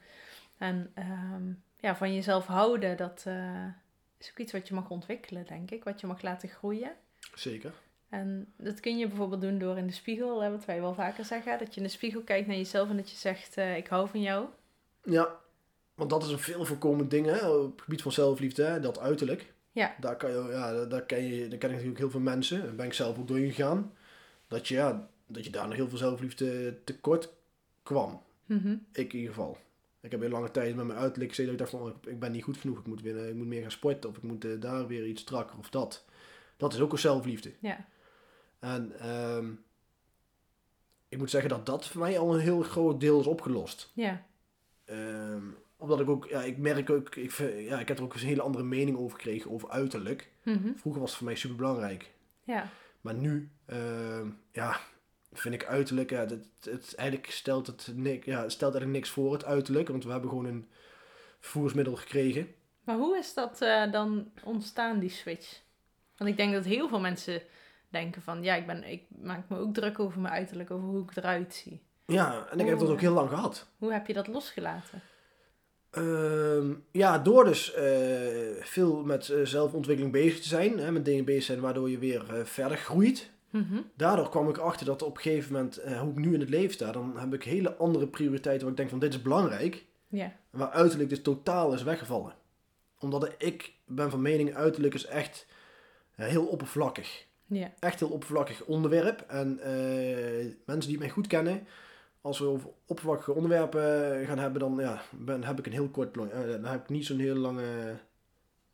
[0.57, 1.43] En ehm,
[1.79, 3.65] ja, van jezelf houden, dat eh,
[4.17, 5.83] is ook iets wat je mag ontwikkelen, denk ik.
[5.83, 6.91] Wat je mag laten groeien.
[7.35, 7.71] Zeker.
[8.09, 11.25] En dat kun je bijvoorbeeld doen door in de spiegel, hè, wat wij wel vaker
[11.25, 11.59] zeggen.
[11.59, 14.07] Dat je in de spiegel kijkt naar jezelf en dat je zegt, eh, ik hou
[14.09, 14.45] van jou.
[15.03, 15.35] Ja,
[15.95, 18.99] want dat is een veel voorkomend ding hè, op het gebied van zelfliefde, hè, dat
[18.99, 19.53] uiterlijk.
[19.71, 19.95] Ja.
[19.99, 22.63] Daar, kan je, ja, daar, daar ken je, daar ken ik natuurlijk heel veel mensen,
[22.63, 23.93] daar ben ik zelf ook doorheen gegaan,
[24.47, 27.33] dat je, ja, dat je daar nog heel veel zelfliefde tekort
[27.83, 28.21] kwam.
[28.45, 28.75] Mhm.
[28.91, 29.57] Ik in ieder geval.
[30.01, 32.31] Ik heb heel lange tijd met mijn uiterlijk gezeten dat ik dacht van, ik ben
[32.31, 34.51] niet goed genoeg, ik moet, weer, ik moet meer gaan sporten of ik moet eh,
[34.59, 36.05] daar weer iets strakker of dat.
[36.57, 37.51] Dat is ook een zelfliefde.
[37.59, 37.85] Ja.
[38.59, 39.51] En ehm,
[41.09, 43.91] ik moet zeggen dat dat voor mij al een heel groot deel is opgelost.
[43.93, 44.25] Ja.
[44.85, 45.43] Ehm,
[45.77, 48.27] omdat ik ook, ja, ik merk ook, ik, ja, ik heb er ook eens een
[48.27, 50.31] hele andere mening over gekregen, over uiterlijk.
[50.43, 50.73] Mhm.
[50.75, 52.11] Vroeger was het voor mij super belangrijk.
[52.43, 52.69] Ja.
[53.01, 54.79] Maar nu, ehm, ja,
[55.33, 59.33] vind ik uiterlijk, ja, het, het, eigenlijk stelt het, nik, ja, stelt eigenlijk niks voor,
[59.33, 59.87] het uiterlijk.
[59.87, 60.67] Want we hebben gewoon een
[61.39, 62.47] vervoersmiddel gekregen.
[62.83, 65.61] Maar hoe is dat eh, dan ontstaan, die switch?
[66.17, 67.41] Want ik denk dat heel veel mensen
[67.89, 68.43] denken van...
[68.43, 71.53] Ja, ik, ben, ik maak me ook druk over mijn uiterlijk, over hoe ik eruit
[71.53, 71.81] zie.
[72.05, 73.67] Ja, en ik heb dat ook heel lang gehad.
[73.77, 75.01] Hoe heb je dat losgelaten?
[75.97, 77.85] Ehm, ja, door dus eh,
[78.59, 82.33] veel met eh, zelfontwikkeling bezig te zijn, hè, met dingen bezig zijn waardoor je weer
[82.33, 83.29] eh, verder groeit.
[83.49, 83.81] Mhm.
[83.95, 86.49] Daardoor kwam ik achter dat op een gegeven moment, eh, hoe ik nu in het
[86.49, 89.85] leven sta, dan heb ik hele andere prioriteiten waar ik denk van dit is belangrijk.
[90.49, 92.35] Waar uiterlijk dus totaal is weggevallen.
[92.99, 95.45] Omdat ik ben van mening, uiterlijk is echt
[96.15, 97.25] heel oppervlakkig.
[97.79, 99.23] Echt heel oppervlakkig onderwerp.
[99.27, 101.67] En eh, mensen die mij goed kennen,
[102.27, 106.17] als we over oppervlakkige onderwerpen gaan hebben, dan ja, ben, heb ik een heel kort,
[106.17, 107.97] eh, dan heb ik niet zo'n heel lange,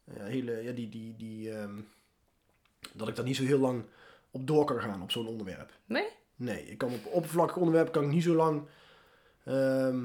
[0.03, 1.81] ja, hele, ja, die, die, die, ehm,
[2.93, 3.85] dat ik daar niet zo heel lang
[4.31, 5.71] op door kan gaan op zo'n onderwerp.
[5.85, 6.07] Nee?
[6.35, 8.67] Nee, ik kan op oppervlakkige onderwerpen kan ik niet zo lang
[9.43, 10.03] ehm,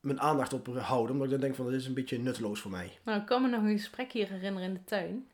[0.00, 1.10] mijn aandacht op houden.
[1.12, 2.98] Omdat ik dan denk van, dit is een beetje nutteloos voor mij.
[3.04, 5.28] Nou, ik kan me nog een gesprek hier herinneren in de tuin.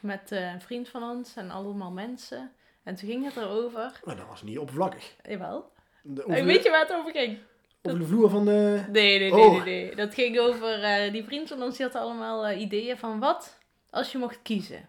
[0.00, 2.52] Met eh, een vriend van ons en allemaal mensen.
[2.82, 4.00] En toen ging het erover...
[4.04, 5.16] Maar dat was niet oppervlakkig.
[5.22, 5.72] Jawel.
[6.02, 7.38] De, over, weet je waar het over ging?
[7.82, 8.84] over de vloer van de...
[8.90, 9.52] Nee, nee, nee, Oh.
[9.52, 9.94] nee, nee.
[9.96, 10.82] Dat ging over...
[10.82, 13.18] eh, die vriend van ons die had allemaal eh, ideeën van...
[13.18, 13.58] Wat
[13.90, 14.88] als je mocht kiezen?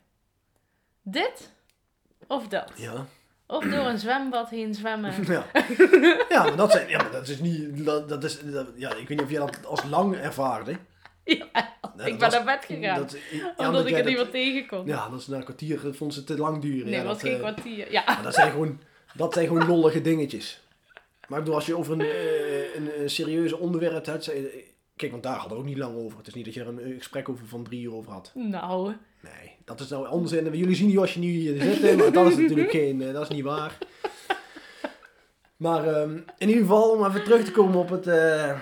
[1.02, 1.54] Dit
[2.28, 2.72] of dat?
[2.76, 3.06] Ja.
[3.48, 5.14] Of door een zwembad heen zwemmen.
[5.28, 5.46] Ja.
[6.30, 7.86] ja, maar dat, zijn, ja, maar dat is niet...
[7.86, 10.76] Dat, dat is, dat- ja, ik weet niet of jij dat als lang ervaarde.
[11.24, 11.46] Ja, ik
[11.82, 13.00] dat ben was- naar bed gegaan.
[13.00, 14.88] Dat, ja, omdat ik er niet dat- meer tegenkom.
[14.88, 16.86] Ja, dat is na een kwartier vond ze het te lang duren.
[16.86, 17.92] nee, ja, het was dat, geen eh, kwartier.
[17.92, 18.04] Ja.
[18.06, 18.80] maar dat zijn gewoon,
[19.14, 20.62] dat zijn gewoon lollige dingetjes.
[21.32, 24.24] Maar ik bedoel, als je over een, eh, een, een serieuze onderwerp hebt...
[24.24, 26.18] zei- Kijk, want daar hadden we ook niet lang over.
[26.18, 28.32] Het is niet dat je er een gesprek over van drie uur over had.
[28.36, 30.58] Nou, Nee, dat is nou onzin.
[30.58, 33.22] Jullie zien nu als je nu hier zit, maar dat is natuurlijk geen, eh, dat
[33.22, 33.78] is niet waar.
[35.58, 38.60] Maar ehm, in ieder geval, om even terug te komen op het, eh,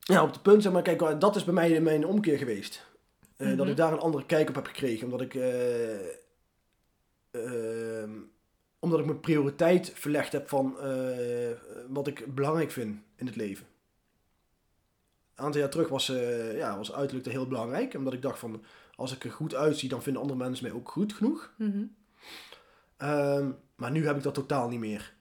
[0.00, 2.86] ja, op het punt, zeg maar, kijk, dat is bij mij mijn omkeer geweest.
[3.36, 3.68] Eh, Dat Mhm.
[3.68, 5.94] ik daar een andere kijk op heb gekregen, omdat ik, eh,
[7.30, 8.10] ehm,
[8.84, 11.50] omdat ik mijn prioriteit verlegd heb van eh,
[11.88, 13.66] wat ik belangrijk vind in het leven.
[15.34, 18.62] Een aantal jaar terug was, eh, ja, was uiterlijk heel belangrijk, omdat ik dacht van,
[18.96, 21.52] als ik er goed uitzie, dan vinden andere mensen mij ook goed genoeg.
[21.56, 21.84] mhm.
[22.96, 25.14] Ehm, maar nu heb ik dat totaal niet meer.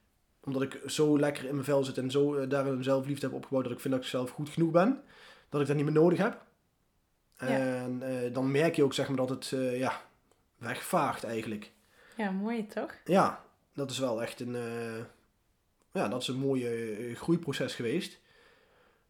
[0.44, 3.36] Omdat ik zo lekker in mijn vel zit en zo eh, daar een zelfliefde heb
[3.36, 5.04] opgebouwd dat ik vind dat ik zelf goed genoeg ben.
[5.50, 6.42] Dat ik dat niet meer nodig heb.
[7.38, 7.48] Ja.
[7.48, 10.02] En dan merk je ook zeg maar dat het ja,
[10.58, 11.72] wegvaagt eigenlijk.
[12.18, 12.96] ja, mooi toch?
[13.06, 13.43] Ja,
[13.74, 15.04] dat is wel echt een, eh,
[15.92, 18.20] ja, dat is een mooie eh, groeiproces geweest.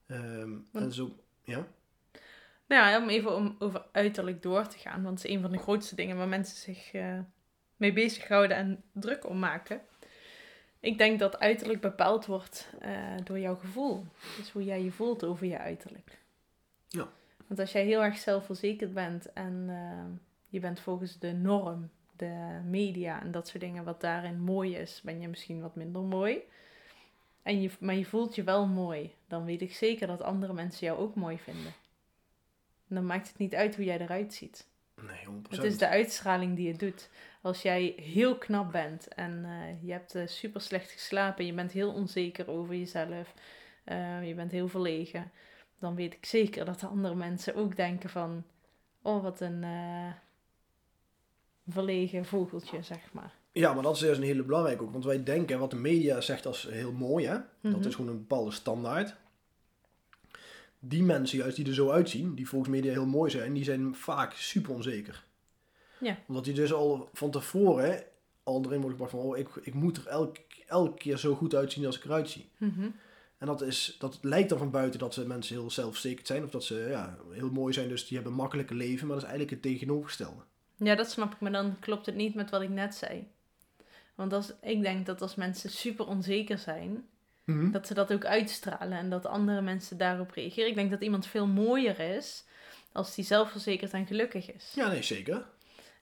[0.06, 1.67] Ehm, Want- en zo, ja.
[2.67, 5.04] Nou ja, om even om over uiterlijk door te gaan.
[5.04, 7.19] Want het is een van de grootste dingen waar mensen zich eh,
[7.78, 9.82] mee bezighouden en druk om maken.
[10.80, 12.69] Ik denk dat uiterlijk bepaald wordt
[13.23, 14.06] door jouw gevoel.
[14.38, 16.17] Dus hoe jij je voelt over je uiterlijk.
[16.88, 17.08] Ja.
[17.47, 19.69] Want als jij heel erg zelfverzekerd bent en
[20.49, 21.89] je bent volgens de norm,
[22.23, 26.01] de media en dat soort dingen, wat daarin mooi is, ben je misschien wat minder
[26.01, 26.41] mooi.
[27.43, 29.13] En je, maar je voelt je wel mooi.
[29.27, 31.73] Dan weet ik zeker dat andere mensen jou ook mooi vinden.
[32.88, 34.67] En dan maakt het niet uit hoe jij eruit ziet.
[35.01, 35.49] Nee, 100%.
[35.49, 37.09] Het is de uitstraling die het doet.
[37.41, 41.71] Als jij heel knap bent en eh, je hebt eh, super slecht geslapen, je bent
[41.71, 43.33] heel onzeker over jezelf,
[43.83, 45.31] eh, je bent heel verlegen,
[45.79, 48.43] dan weet ik zeker dat de andere mensen ook denken van,
[49.01, 49.65] oh wat een
[51.67, 53.34] verlegen vogeltje, zeg maar.
[53.52, 54.91] Ja, maar dat is juist een hele belangrijke ook.
[54.91, 57.38] Want wij denken, wat de media zegt als heel mooi, hè?
[57.62, 57.88] Dat Mhm.
[57.88, 59.15] is gewoon een bepaalde standaard.
[60.80, 63.95] Die mensen juist die er zo uitzien, die volgens media heel mooi zijn, die zijn
[63.95, 65.23] vaak super onzeker.
[65.99, 66.17] Ja.
[66.28, 68.04] Omdat die dus al van tevoren
[68.43, 71.56] al erin wordt gebracht van, oh, ik, ik moet er elke, elke keer zo goed
[71.56, 72.49] uitzien als ik eruit zie.
[72.58, 72.88] Mhm.
[73.38, 76.49] En dat, is, dat lijkt dan van buiten dat ze mensen heel zelfverzekerd zijn, of
[76.49, 79.32] dat ze ja, heel mooi zijn, dus die hebben een makkelijke leven, maar dat is
[79.32, 80.41] eigenlijk het tegenovergestelde.
[80.75, 83.27] Ja, dat snap ik, maar dan klopt het niet met wat ik net zei.
[84.15, 87.07] Want als, ik denk dat als mensen super onzeker zijn,
[87.45, 87.71] Mhm.
[87.71, 90.69] dat ze dat ook uitstralen en dat andere mensen daarop reageren.
[90.69, 92.45] Ik denk dat iemand veel mooier is
[92.91, 94.71] als die zelfverzekerd en gelukkig is.
[94.75, 95.45] Ja, nee, zeker.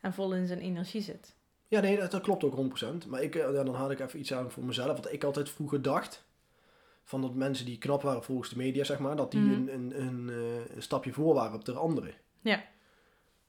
[0.01, 1.35] En vol in zijn energie zit.
[1.67, 3.07] Ja, nee, dat, dat klopt ook 100%.
[3.07, 4.87] Maar ik, eh, ja, dan haal ik even iets aan voor mezelf.
[4.97, 6.23] Wat ik altijd vroeger dacht,
[7.03, 9.51] van dat mensen die knap waren volgens de media, zeg maar, dat die Mhm.
[9.51, 12.13] een, een, een, eh, een stapje voor waren op de anderen.
[12.41, 12.63] Ja.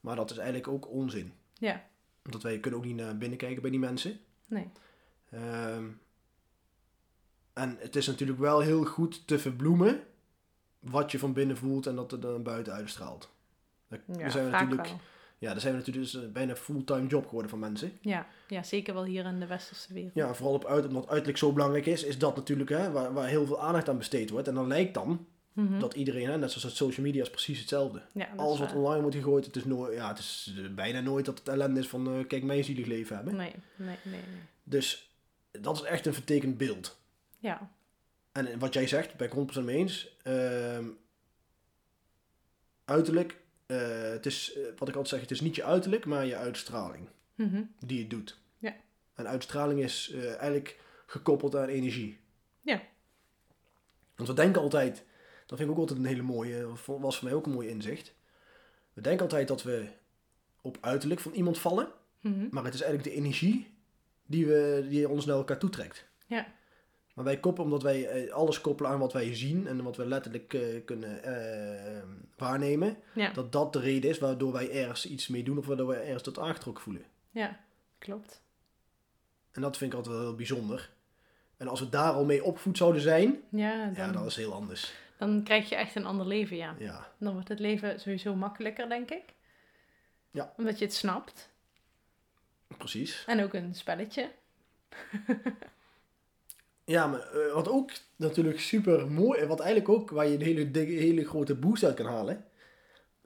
[0.02, 1.32] Maar dat is eigenlijk ook onzin.
[1.52, 1.84] Ja,
[2.22, 4.18] Want wij kunnen ook niet naar binnen kijken bij die mensen.
[4.46, 4.70] nee.
[5.30, 5.84] Ehm,
[7.52, 10.00] en het is natuurlijk wel heel goed te verbloemen
[10.78, 13.30] wat je van binnen voelt en dat het dan buiten uitstraalt.
[13.88, 15.00] Daar Ja, daar zijn we natuurlijk, wel.
[15.38, 17.98] ja, daar zijn we natuurlijk dus eh, bijna fulltime job geworden van mensen.
[18.00, 20.14] Ja, ja, zeker wel hier in de westerse wereld.
[20.14, 23.26] Ja, vooral op uit, omdat uiterlijk zo belangrijk is, is dat natuurlijk hè, waar, waar
[23.28, 24.48] heel veel aandacht aan besteed wordt.
[24.48, 25.78] En dan lijkt dan Mhm.
[25.78, 28.02] dat iedereen, hè, net zoals het social media, is precies hetzelfde.
[28.12, 31.00] ja dat Alles wat online wordt gegooid, het is, nooit, ja, het is eh, bijna
[31.00, 33.36] nooit dat het ellende is van eh, kijk mijn zielig leven hebben.
[33.36, 34.40] Nee, nee, nee, nee.
[34.64, 35.10] Dus
[35.50, 37.00] dat is echt een vertekend beeld.
[37.38, 37.70] Ja,
[38.32, 40.16] En eh, wat jij zegt, ben ik 100% mee eens.
[40.22, 40.84] Ehm,
[42.84, 43.40] uiterlijk,
[44.12, 47.62] het is, wat ik altijd zeg, het is niet je uiterlijk, maar je uitstraling Mhm.
[47.78, 48.38] die het doet.
[48.58, 48.74] Ja.
[49.14, 52.18] En uitstraling is eigenlijk gekoppeld aan energie.
[52.60, 52.82] Ja.
[54.16, 55.04] Want we denken altijd,
[55.52, 58.14] dat vind ik ook altijd een hele mooie, was voor mij ook een mooi inzicht.
[58.92, 59.86] We denken altijd dat we
[60.60, 61.88] op uiterlijk van iemand vallen,
[62.20, 62.46] Mhm.
[62.50, 63.74] maar het is eigenlijk de energie
[64.26, 66.04] die, we, die ons naar elkaar toetrekt.
[66.26, 66.46] Ja.
[67.14, 70.06] Maar wij koppelen, omdat wij eh, alles koppelen aan wat wij zien en wat we
[70.06, 72.02] letterlijk eh, kunnen eh,
[72.36, 75.86] waarnemen, ja, dat dat de reden is waardoor wij ergens iets mee doen of waardoor
[75.86, 77.04] wij ergens tot aangetrokken voelen.
[77.30, 77.60] ja,
[77.98, 78.40] klopt.
[79.50, 80.90] En dat vind ik altijd wel heel bijzonder.
[81.56, 84.52] En als we daar al mee opgevoed zouden zijn, Ja, dan, ja, dat is heel
[84.52, 84.92] anders.
[85.26, 86.74] Dan krijg je echt een ander leven, ja.
[86.78, 89.22] Ja, Dan wordt het leven sowieso makkelijker, denk ik.
[90.30, 90.52] Ja.
[90.56, 91.48] Omdat je het snapt.
[92.76, 93.24] precies.
[93.26, 94.30] En ook een spelletje.
[96.84, 100.42] Ja, maar eh, wat ook natuurlijk super mooi, en wat eigenlijk ook waar je een
[100.42, 102.44] hele, dikke- hele grote boost uit kan halen,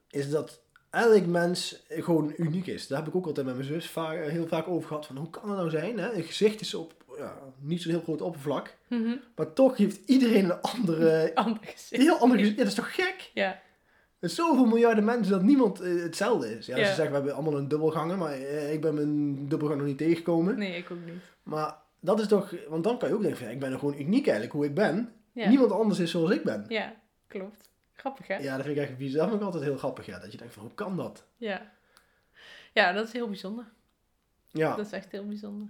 [0.09, 2.87] is dat elk mens gewoon uniek is.
[2.87, 5.05] Daar heb ik ook altijd met mijn zus vaak, heel vaak over gehad.
[5.05, 5.97] Van hoe kan het nou zijn?
[5.99, 6.13] Hè?
[6.13, 8.77] Een gezicht is op ja, niet zo'n heel groot oppervlak.
[8.87, 9.15] Mhm.
[9.35, 12.01] Maar toch heeft iedereen een andere, Ander een gezicht.
[12.01, 12.55] heel ander gezicht.
[12.57, 13.31] Ja, dat is toch gek?
[13.33, 13.49] Ja,
[14.19, 16.65] Er zijn zoveel miljarden mensen dat niemand eh, hetzelfde is.
[16.65, 16.85] Ja, Ja.
[16.85, 19.97] Ze zeggen we hebben allemaal een dubbelganger, maar eh, ik ben mijn dubbelganger nog niet
[19.97, 20.57] tegengekomen.
[20.57, 21.21] nee, ik ook niet.
[21.43, 23.79] Maar dat is toch, want dan kan je ook denken van ja, ik ben er
[23.79, 25.11] gewoon uniek eigenlijk hoe ik ben.
[25.31, 26.65] Ja, Niemand anders is zoals ik ben.
[26.67, 26.95] ja
[27.27, 27.69] klopt.
[27.93, 28.35] Grappig, hè?
[28.37, 29.25] Ja, dat vind ik echt bizar.
[29.27, 30.05] Dat ik altijd heel grappig.
[30.05, 31.23] Ja, dat je denkt van hoe kan dat?
[31.37, 31.71] Ja.
[32.73, 33.65] Ja, dat is heel bijzonder.
[34.51, 35.67] Ja, Dat is echt heel bijzonder.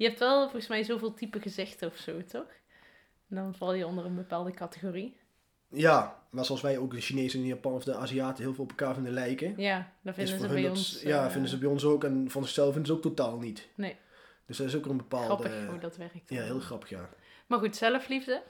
[0.00, 2.46] Je hebt wel volgens mij zoveel type gezichten of zo, toch?
[3.28, 5.16] En dan val je onder een bepaalde categorie.
[5.68, 8.64] ja, maar zoals wij ook de Chinezen en de Japan of de Aziaten heel veel
[8.64, 9.54] op elkaar vinden lijken.
[9.56, 11.00] Ja, dat vinden ze bij dat- ons.
[11.02, 12.04] ja, eh, vinden ze bij ons ook.
[12.04, 13.68] En van zichzelf vinden ze ook totaal niet.
[13.74, 13.96] Nee.
[14.46, 15.26] Dus dat is ook een bepaalde...
[15.26, 16.28] Grappig hoe dat werkt.
[16.30, 17.08] Ja, heel grappig, ja.
[17.46, 18.42] Maar goed, zelfliefde.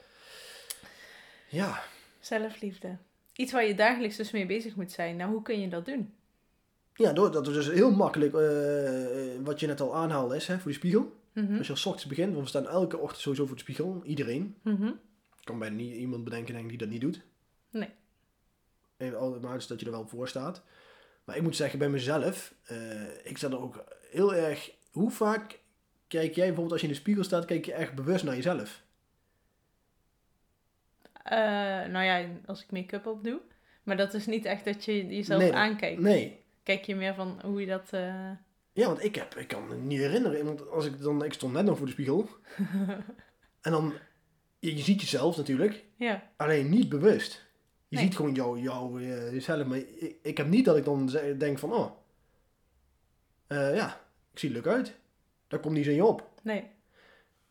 [1.49, 1.83] Ja,
[2.19, 2.97] Zelfliefde.
[3.33, 5.15] Iets waar je dagelijks dus mee bezig moet zijn.
[5.15, 6.13] Nou, hoe kun je dat doen?
[6.95, 10.55] ja door, dat is dus heel makkelijk, eh, wat je net al aanhaalde, is hè,
[10.55, 11.19] voor die spiegel.
[11.33, 11.57] Mhm.
[11.57, 14.01] Als je als ochtends begint, want we staan elke ochtend sowieso voor de spiegel.
[14.03, 14.57] Iedereen.
[14.61, 14.87] Mhm.
[14.87, 17.21] Ik kan bijna niet iemand bedenken denk ik, die dat niet doet.
[17.69, 17.89] Nee.
[18.97, 20.63] En automatisch dat je er wel voor staat.
[21.23, 24.71] Maar ik moet zeggen, bij mezelf, eh, ik sta er ook heel erg...
[24.91, 25.59] Hoe vaak
[26.07, 28.83] kijk jij bijvoorbeeld als je in de spiegel staat, kijk je echt bewust naar jezelf?
[31.23, 31.37] Eh,
[31.85, 33.39] nou ja, als ik make-up op doe.
[33.83, 36.01] Maar dat is niet echt dat je jezelf Nee, aankijkt.
[36.01, 36.43] Nee.
[36.63, 37.87] Kijk je meer van hoe je dat...
[37.93, 38.31] eh,
[38.73, 40.45] Ja, want ik, heb, ik kan me niet herinneren.
[40.45, 42.27] Want als ik, dan, ik stond net nog voor de spiegel.
[43.61, 43.93] en dan,
[44.59, 47.49] je, je ziet jezelf natuurlijk, Ja, alleen niet bewust.
[47.87, 48.05] Je Nee.
[48.05, 49.65] ziet gewoon jou, jou eh, jezelf.
[49.67, 51.91] Maar ik, ik heb niet dat ik dan denk van, oh,
[53.47, 54.01] eh, ja,
[54.33, 54.95] Ik zie er leuk uit.
[55.47, 56.29] Daar komt niet in je op.
[56.43, 56.63] Nee.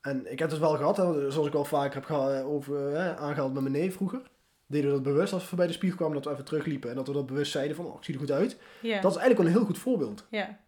[0.01, 3.17] En ik heb het wel gehad, hè, zoals ik al vaker heb geha- over, hè,
[3.17, 4.23] aangehaald met mijn neef vroeger.
[4.67, 6.91] Deden we dat bewust als we voorbij de spiegel kwamen, dat we even terugliepen.
[6.91, 8.57] En dat we dat bewust zeiden van, oh, ik zie er goed uit.
[8.83, 9.01] Ja.
[9.01, 10.27] Dat is eigenlijk wel een heel goed voorbeeld.
[10.31, 10.59] Ja.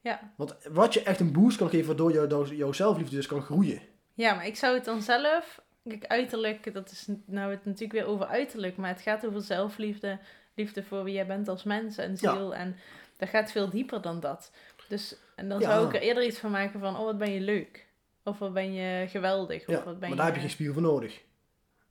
[0.00, 0.32] Ja.
[0.36, 3.42] Want wat je echt een boost kan geven, waardoor jou- jou- jouw zelfliefde dus kan
[3.42, 3.80] groeien.
[4.14, 5.60] Ja, maar ik zou het dan zelf...
[5.88, 10.18] Kijk, uiterlijk, dat is nou het natuurlijk weer over uiterlijk, maar het gaat over zelfliefde,
[10.54, 12.16] liefde voor wie jij bent als mens en Ja.
[12.34, 12.54] ziel.
[12.54, 12.76] En
[13.16, 14.52] dat gaat veel dieper dan dat.
[14.88, 15.70] Dus, en dan Ja.
[15.70, 17.86] zou ik er eerder iets van maken van, oh wat ben je leuk.
[18.24, 19.60] Of wat ben je geweldig.
[19.68, 21.20] Of Ja, wat ben maar daar heb je geen spiegel voor nodig.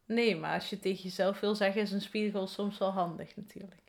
[0.05, 3.81] Nee, maar als je tegen jezelf wil zeggen, is een spiegel soms wel handig natuurlijk.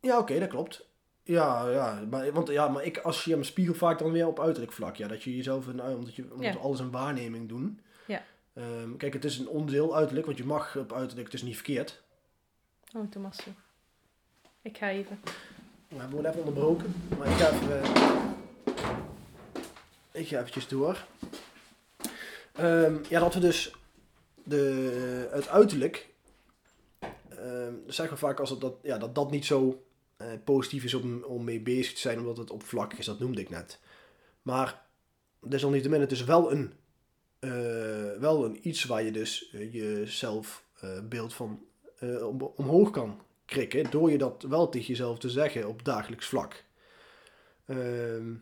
[0.00, 0.88] Ja, oké, dat klopt.
[1.30, 4.72] Ja, ja, maar, want, ja, maar ik associeer mijn spiegel vaak dan weer op uiterlijk
[4.72, 4.96] vlak.
[4.96, 6.52] Ja, dat je jezelf, een, omdat, je, omdat Ja.
[6.52, 7.80] we alles een waarneming doen.
[8.06, 8.22] Ja.
[8.52, 11.54] Ehm, kijk, het is een onderdeel uiterlijk, want je mag op uiterlijk, het is niet
[11.54, 12.02] verkeerd.
[12.96, 13.38] Oh, Thomas.
[14.62, 15.20] Ik ga even.
[15.88, 17.90] We hebben hem even onderbroken, maar ik ga even, eh,
[20.12, 21.04] ik ga eventjes door.
[22.52, 23.74] Ehm, ja, dat we dus
[24.44, 26.08] de, het uiterlijk,
[27.28, 29.84] ehm, zeggen we vaak als het dat, ja, dat dat niet zo
[30.20, 33.40] eh, positief is om, om mee bezig te zijn, omdat het oppervlakkig is, dat noemde
[33.40, 33.80] ik net.
[34.42, 34.86] Maar
[35.40, 36.72] desalniettemin, het is wel een,
[37.38, 41.64] eh, wel een iets waar je dus eh, je zelfbeeld van
[42.02, 46.64] om, omhoog kan krikken, door je dat wel tegen jezelf te zeggen op dagelijks vlak.
[47.66, 48.34] Ehm,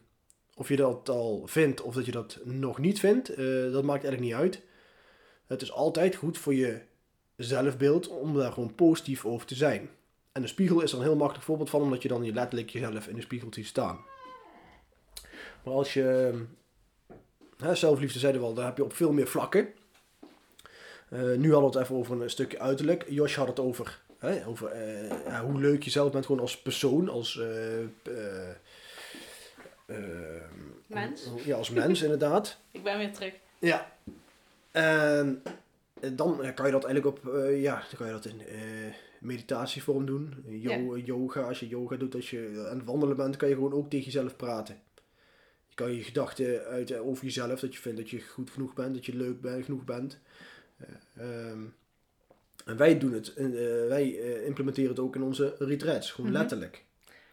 [0.55, 3.37] of je dat al vindt of dat je dat nog niet vindt,
[3.73, 4.62] dat maakt eigenlijk niet uit.
[5.47, 6.81] Het is altijd goed voor je
[7.37, 9.91] zelfbeeld om daar gewoon positief over te zijn.
[10.38, 12.70] En de spiegel is er een heel makkelijk voorbeeld van, omdat je dan je letterlijk
[12.70, 13.98] jezelf in de spiegel ziet staan.
[15.62, 16.35] Maar als je
[17.57, 19.68] hè, zelfliefde zeiden we al, daar heb je op veel meer vlakken.
[21.09, 23.05] Eh, nu hadden we het even over een stukje uiterlijk.
[23.09, 26.61] Jos had het over, hè, over eh, ja, hoe leuk je zelf bent gewoon als
[26.61, 28.14] persoon, als eh,
[30.87, 31.29] Mens.
[31.44, 32.59] Ja, als mens inderdaad.
[32.70, 33.33] Ik ben weer terug.
[33.59, 33.92] Ja.
[34.70, 35.42] En
[36.12, 37.20] dan kan je dat eigenlijk op,
[37.51, 38.40] ja, dan kan je dat in
[39.20, 40.44] meditatievorm doen.
[40.46, 43.72] Jo- Yoga, als je yoga doet, als je aan het wandelen bent, kan je gewoon
[43.72, 44.81] ook tegen jezelf praten.
[45.68, 48.94] Je kan je gedachten uiten over jezelf, dat je vindt dat je goed genoeg bent,
[48.94, 50.18] dat je leuk bent, genoeg bent.
[50.76, 50.88] Eh,
[51.50, 51.62] ehm,
[52.64, 53.46] en wij doen het, eh,
[53.88, 56.38] wij eh, implementeren het ook in onze retreats, gewoon Mhm.
[56.40, 56.85] letterlijk.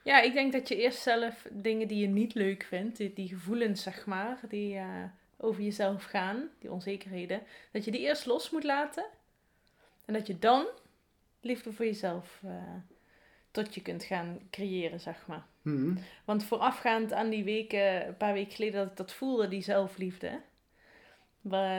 [0.03, 3.27] Ja, ik denk dat je eerst zelf dingen die je niet leuk vindt, die, die
[3.27, 5.03] gevoelens zeg maar, die eh,
[5.37, 9.05] over jezelf gaan, die onzekerheden, dat je die eerst los moet laten.
[10.05, 10.65] En dat je dan
[11.45, 12.51] liefde voor jezelf eh,
[13.51, 15.45] tot je kunt gaan creëren, zeg maar.
[15.61, 15.95] Mhm.
[16.25, 20.41] Want voorafgaand aan die weken, een paar weken geleden, dat ik dat voelde, die zelfliefde.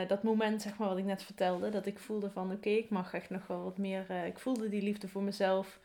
[0.07, 3.13] Dat moment, zeg maar, wat ik net vertelde, dat ik voelde van, oké, ik mag
[3.13, 4.05] echt nog wel wat meer...
[4.07, 5.79] eh, ik voelde die liefde voor mezelf.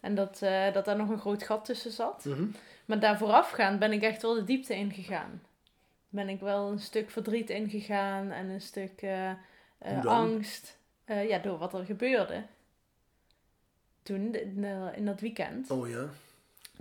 [0.00, 2.24] En dat, eh, dat daar nog een groot gat tussen zat.
[2.24, 2.46] Mhm.
[2.84, 5.42] Maar daar voorafgaand ben ik echt wel de diepte ingegaan.
[6.08, 9.04] Ben ik wel een stuk verdriet ingegaan en een stuk
[10.04, 10.78] angst.
[11.06, 12.42] Ja, door wat er gebeurde.
[14.04, 15.70] Toen, in, de- in dat weekend.
[15.70, 16.08] Oh ja.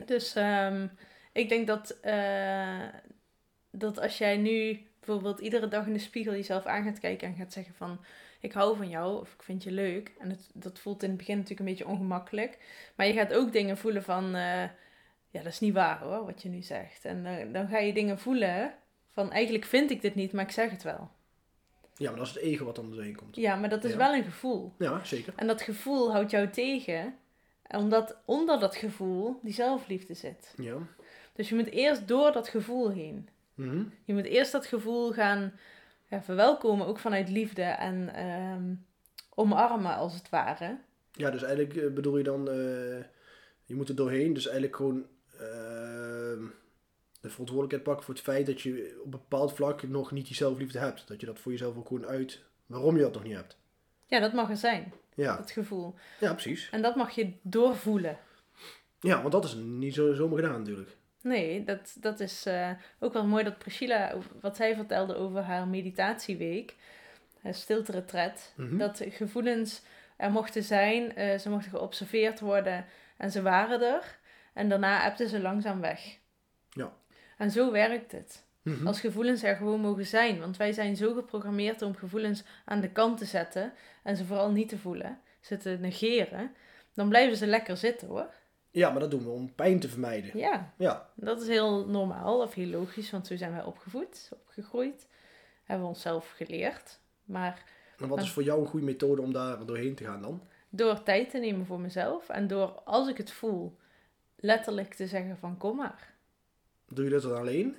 [0.06, 0.88] Dus ehm,
[1.32, 2.88] ik denk dat, eh,
[3.72, 7.36] dat als jij nu bijvoorbeeld iedere dag in de spiegel jezelf aan gaat kijken en
[7.36, 8.00] gaat zeggen van
[8.40, 10.12] ik hou van jou of ik vind je leuk.
[10.20, 12.58] En het, dat voelt in het begin natuurlijk een beetje ongemakkelijk.
[12.96, 14.64] Maar je gaat ook dingen voelen van eh,
[15.30, 17.06] ja dat is niet waar hoor wat je nu zegt.
[17.06, 18.74] En eh, dan ga je dingen voelen
[19.12, 21.12] van eigenlijk vind ik dit niet maar ik zeg het wel.
[21.98, 23.36] Ja, maar dat is het ego wat dan doorheen komt.
[23.36, 23.98] Ja maar dat is Ja.
[23.98, 24.74] wel een gevoel.
[24.78, 25.34] Ja, zeker.
[25.36, 27.16] En dat gevoel houdt jou tegen
[27.70, 30.54] omdat onder dat gevoel die zelfliefde zit.
[30.58, 30.78] Ja.
[31.34, 33.30] Dus je moet eerst door dat gevoel heen.
[33.54, 33.84] Mhm.
[34.06, 35.54] Je moet eerst dat gevoel gaan
[36.10, 38.74] ja, verwelkomen, ook vanuit liefde en ehm,
[39.30, 40.78] omarmen als het ware.
[41.12, 43.04] Ja, dus eigenlijk eh, bedoel je dan, eh,
[43.66, 45.06] je moet er doorheen, dus eigenlijk gewoon
[45.40, 46.44] ehm,
[47.24, 50.36] de verantwoordelijkheid pakken voor het feit dat je op een bepaald vlak nog niet die
[50.36, 51.08] zelfliefde hebt.
[51.08, 53.58] Dat je dat voor jezelf ook gewoon uit, waarom je dat nog niet hebt.
[54.08, 55.96] Ja, dat mag er zijn, Ja, dat gevoel.
[56.20, 56.70] ja precies.
[56.72, 58.18] En dat mag je doorvoelen.
[59.00, 60.96] Ja, want dat is niet zo zomaar gedaan natuurlijk.
[61.22, 65.68] Nee, dat, dat is eh, ook wel mooi dat Priscilla, wat zij vertelde over haar
[65.68, 66.76] meditatieweek,
[67.42, 68.78] haar stilte-retret, Mhm.
[68.78, 69.82] dat gevoelens
[70.18, 72.86] er mochten zijn, eh, ze mochten geobserveerd worden
[73.18, 74.18] en ze waren er.
[74.54, 76.18] En daarna ebden ze langzaam weg.
[77.44, 78.46] En zo werkt het.
[78.62, 78.88] Mhm.
[78.88, 80.40] Als gevoelens er gewoon mogen zijn.
[80.40, 83.74] Want wij zijn zo geprogrammeerd om gevoelens aan de kant te zetten.
[84.04, 85.20] En ze vooral niet te voelen.
[85.40, 86.52] Ze te negeren.
[86.94, 88.34] Dan blijven ze lekker zitten hoor.
[88.72, 90.38] Ja, maar dat doen we om pijn te vermijden.
[90.38, 93.12] Ja, Ja, dat is heel normaal of heel logisch.
[93.12, 95.08] Want zo zijn wij opgevoed, opgegroeid.
[95.64, 97.00] Hebben we onszelf geleerd.
[97.24, 97.64] Maar
[97.98, 100.42] en wat is voor jou een goede methode om daar doorheen te gaan dan?
[100.70, 102.30] door tijd te nemen voor mezelf.
[102.30, 103.78] En door als ik het voel,
[104.36, 106.13] letterlijk te zeggen van kom maar.
[106.94, 107.76] Doe je dat dan alleen?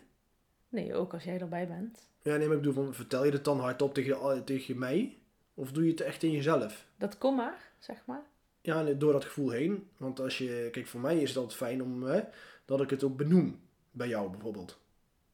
[0.68, 2.08] Nee, ook als jij erbij bent.
[2.22, 5.18] Ja, nee, maar ik bedoel, van, vertel je het dan hardop tegen, tegen mij?
[5.54, 6.86] Of doe je het echt in jezelf?
[6.96, 8.22] Dat kom maar, zeg maar.
[8.60, 9.88] Ja, door dat gevoel heen.
[9.96, 12.20] Want als je, kijk, voor mij is het altijd fijn om, hè,
[12.64, 13.60] dat ik het ook benoem.
[13.90, 14.78] Bij jou bijvoorbeeld.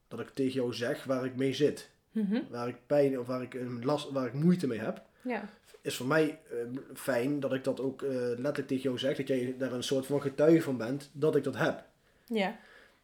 [0.07, 1.89] Dat ik tegen jou zeg waar ik mee zit.
[2.11, 2.41] Mhm.
[2.49, 5.01] Waar ik pijn of waar ik, een last, waar ik moeite mee heb.
[5.21, 5.49] Ja.
[5.81, 6.57] Is voor mij eh,
[6.93, 9.17] fijn dat ik dat ook eh, letterlijk tegen jou zeg.
[9.17, 11.83] Dat jij daar een soort van getuige van bent dat ik dat heb.
[12.25, 12.59] Ja.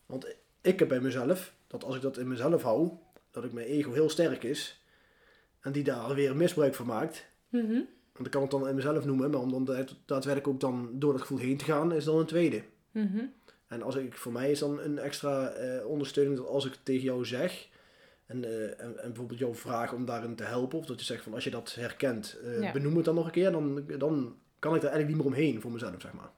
[0.06, 2.90] Want ik heb bij mezelf, dat als ik dat in mezelf hou,
[3.32, 4.82] dat ik mijn ego heel sterk is.
[5.62, 7.26] En die daar weer misbruik van maakt.
[7.50, 7.80] Mhm.
[8.14, 10.90] Want ik kan het dan in mezelf noemen, maar om dan daad- daadwerkelijk ook dan
[10.94, 12.64] door dat gevoel heen te gaan, is dan een tweede.
[12.92, 13.26] Mhm.
[13.68, 16.86] En als ik, voor mij is dan een extra eh, ondersteuning dat als ik het
[16.86, 17.68] tegen jou zeg,
[18.26, 21.24] en, eh, en, en bijvoorbeeld jou vraag om daarin te helpen, of dat je zegt
[21.24, 22.72] van als je dat herkent, eh, Ja.
[22.72, 25.62] benoem het dan nog een keer, dan, dan kan ik er eigenlijk niet meer omheen
[25.62, 26.30] voor mezelf, zeg maar.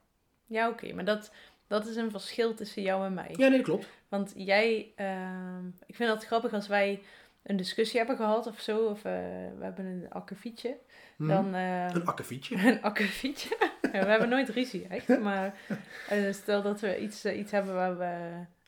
[0.46, 0.92] Ja, oké.
[0.92, 1.30] Maar dat,
[1.66, 3.34] dat is een verschil tussen jou en mij.
[3.36, 3.88] Ja, nee, dat klopt.
[4.10, 7.00] Want jij, ehm, ik vind het grappig als wij
[7.42, 9.12] een discussie hebben gehad of zo, of eh,
[9.58, 10.76] we hebben een akkefietje,
[11.16, 11.28] Mhm.
[11.30, 11.54] dan...
[11.54, 12.56] ehm, Een akkefietje.
[12.68, 13.56] een akkefietje.
[13.92, 15.54] ja, we hebben nooit ruzie echt, maar
[16.08, 18.14] eh, stel dat we iets, eh, iets hebben waar we,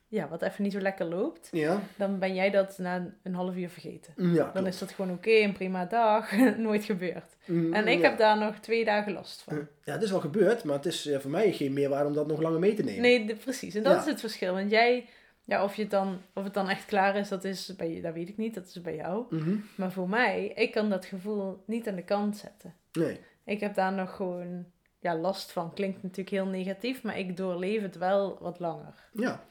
[0.08, 3.56] ja, wat even niet zo lekker loopt, Ja, dan ben jij dat na een half
[3.56, 4.14] uur vergeten.
[4.34, 7.36] ja Dan is dat gewoon oké, een prima dag, nooit gebeurd.
[7.44, 8.08] Mm, En ik ja.
[8.08, 9.66] heb daar nog twee dagen last van.
[9.84, 12.40] Ja, het is wel gebeurd, maar het is voor mij geen meerwaarde om dat nog
[12.40, 13.02] langer mee te nemen.
[13.02, 13.74] Nee, de- precies.
[13.74, 14.54] En dat is het verschil.
[14.54, 15.08] Want jij,
[15.44, 18.14] ja, of, je het dan, of het dan echt klaar is, dat, is bij, dat
[18.14, 18.54] weet ik niet.
[18.54, 19.24] Dat is bij jou.
[19.30, 19.56] Mhm.
[19.76, 22.74] Maar voor mij, ik kan dat gevoel niet aan de kant zetten.
[22.92, 23.20] Nee.
[23.44, 24.66] Ik heb daar nog gewoon
[24.98, 25.74] ja, last van.
[25.74, 29.08] Klinkt natuurlijk heel negatief, maar ik doorleef het wel wat langer.
[29.12, 29.44] Ja.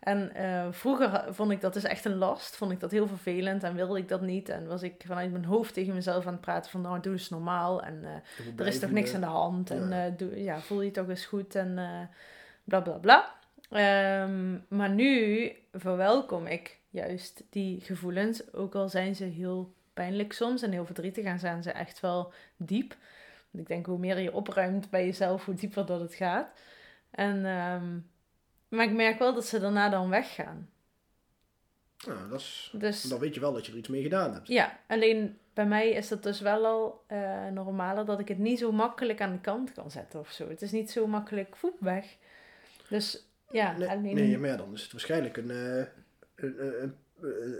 [0.00, 2.56] En eh, vroeger vond ik dat dus echt een last.
[2.56, 4.48] Vond ik dat heel vervelend en wilde ik dat niet.
[4.48, 6.80] En was ik vanuit mijn hoofd tegen mezelf aan het praten van...
[6.80, 9.70] nou, doe eens normaal en eh, er is toch niks aan de hand.
[9.70, 11.74] En eh, doe, ja, voel je toch eens goed en
[12.64, 13.34] bla bla bla.
[13.70, 18.52] Ehm, maar nu verwelkom ik juist die gevoelens.
[18.52, 22.32] Ook al zijn ze heel pijnlijk soms en heel verdrietig en zijn ze echt wel
[22.56, 22.96] diep.
[23.50, 26.48] Want ik denk hoe meer je opruimt bij jezelf, hoe dieper dat het gaat.
[27.10, 27.98] En, ehm,
[28.68, 30.68] maar ik merk wel dat ze daarna dan weggaan.
[31.96, 34.48] Ja, dat is, Dus dan weet je wel dat je er iets mee gedaan hebt.
[34.48, 38.58] ja, alleen bij mij is dat dus wel al eh, normaler dat ik het niet
[38.58, 40.48] zo makkelijk aan de kant kan zetten of zo.
[40.48, 42.16] Het is niet zo makkelijk voet weg.
[42.88, 44.14] Dus ja, Nee, alleen...
[44.14, 45.84] nee, maar ja, dan is het waarschijnlijk een, eh,
[46.34, 46.94] een, een,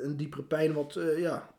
[0.05, 1.55] een, diepere pijn, wat eh, ja,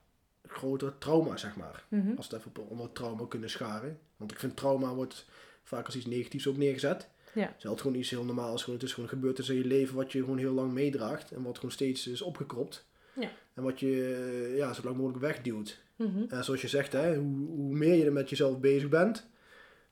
[0.47, 1.83] groter trauma, zeg maar.
[1.87, 2.15] Mhm.
[2.17, 3.99] Als we het even onder trauma kunnen scharen.
[4.17, 5.25] Want ik vind trauma wordt
[5.63, 7.09] vaak als iets negatiefs ook neergezet.
[7.33, 7.45] Ja.
[7.47, 8.63] Terwijl het gewoon iets heel normaals is.
[8.63, 11.31] Gewoon, het is gewoon een gebeurtenis in je leven wat je gewoon heel lang meedraagt.
[11.31, 12.85] En wat gewoon steeds is opgekropt.
[13.13, 13.29] Ja.
[13.53, 14.15] En wat je
[14.51, 15.81] eh, ja, zo lang mogelijk wegduwt.
[15.95, 16.23] Mhm.
[16.29, 19.27] En zoals je zegt, hè, hoe, hoe meer je er met jezelf bezig bent,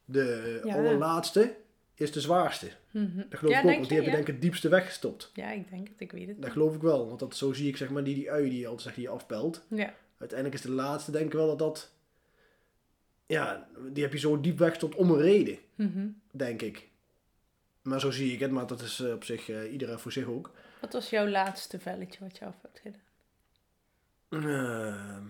[0.05, 0.75] de Ja.
[0.75, 1.55] allerlaatste
[2.03, 2.71] is de zwaarste.
[2.91, 3.17] Mhm.
[3.29, 4.15] Dat geloof ja, ik ook, want die heb je ja?
[4.15, 5.31] denk ik het diepste weggestopt.
[5.33, 5.99] Ja, ik denk het.
[5.99, 6.41] Ik weet het.
[6.41, 8.59] Dat geloof ik wel, want dat, zo zie ik zeg maar die, die ui die
[8.59, 9.61] je altijd zegt, die je afpelt.
[9.67, 9.93] Ja.
[10.17, 11.91] Uiteindelijk is de laatste denk ik wel dat dat,
[13.25, 16.07] ja, die heb je zo diep weggestopt om een reden, Mhm.
[16.31, 16.87] denk ik.
[17.81, 20.25] Maar zo zie ik het, maar dat is eh, op zich uh, iedereen voor zich
[20.25, 20.51] ook.
[20.81, 23.01] Wat was jouw laatste velletje wat je af hebt gedaan?
[24.29, 25.23] Ehm,